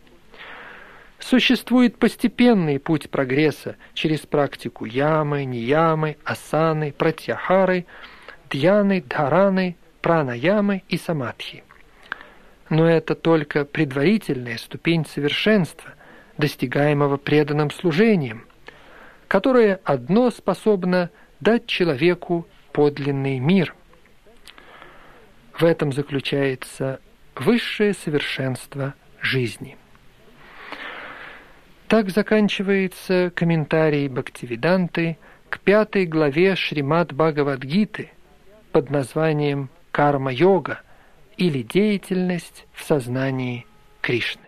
[1.21, 7.87] Существует постепенный путь прогресса через практику ямы, ниямы, асаны, пратьяхары,
[8.51, 11.63] дьяны, дхараны, пранаямы и самадхи.
[12.69, 15.95] Но это только предварительная ступень совершенства–
[16.39, 18.47] достигаемого преданным служением,
[19.29, 23.75] которое одно способно дать человеку подлинный мир.
[25.53, 27.01] В этом заключается
[27.37, 29.77] высшее совершенство жизни.
[31.89, 38.11] Так заканчивается комментарий Бхактивиданты к пятой главе Шримад Бхагавадгиты
[38.73, 40.81] под названием «Карма-йога»
[41.37, 43.67] или «Деятельность в сознании
[44.01, 44.44] Кришны».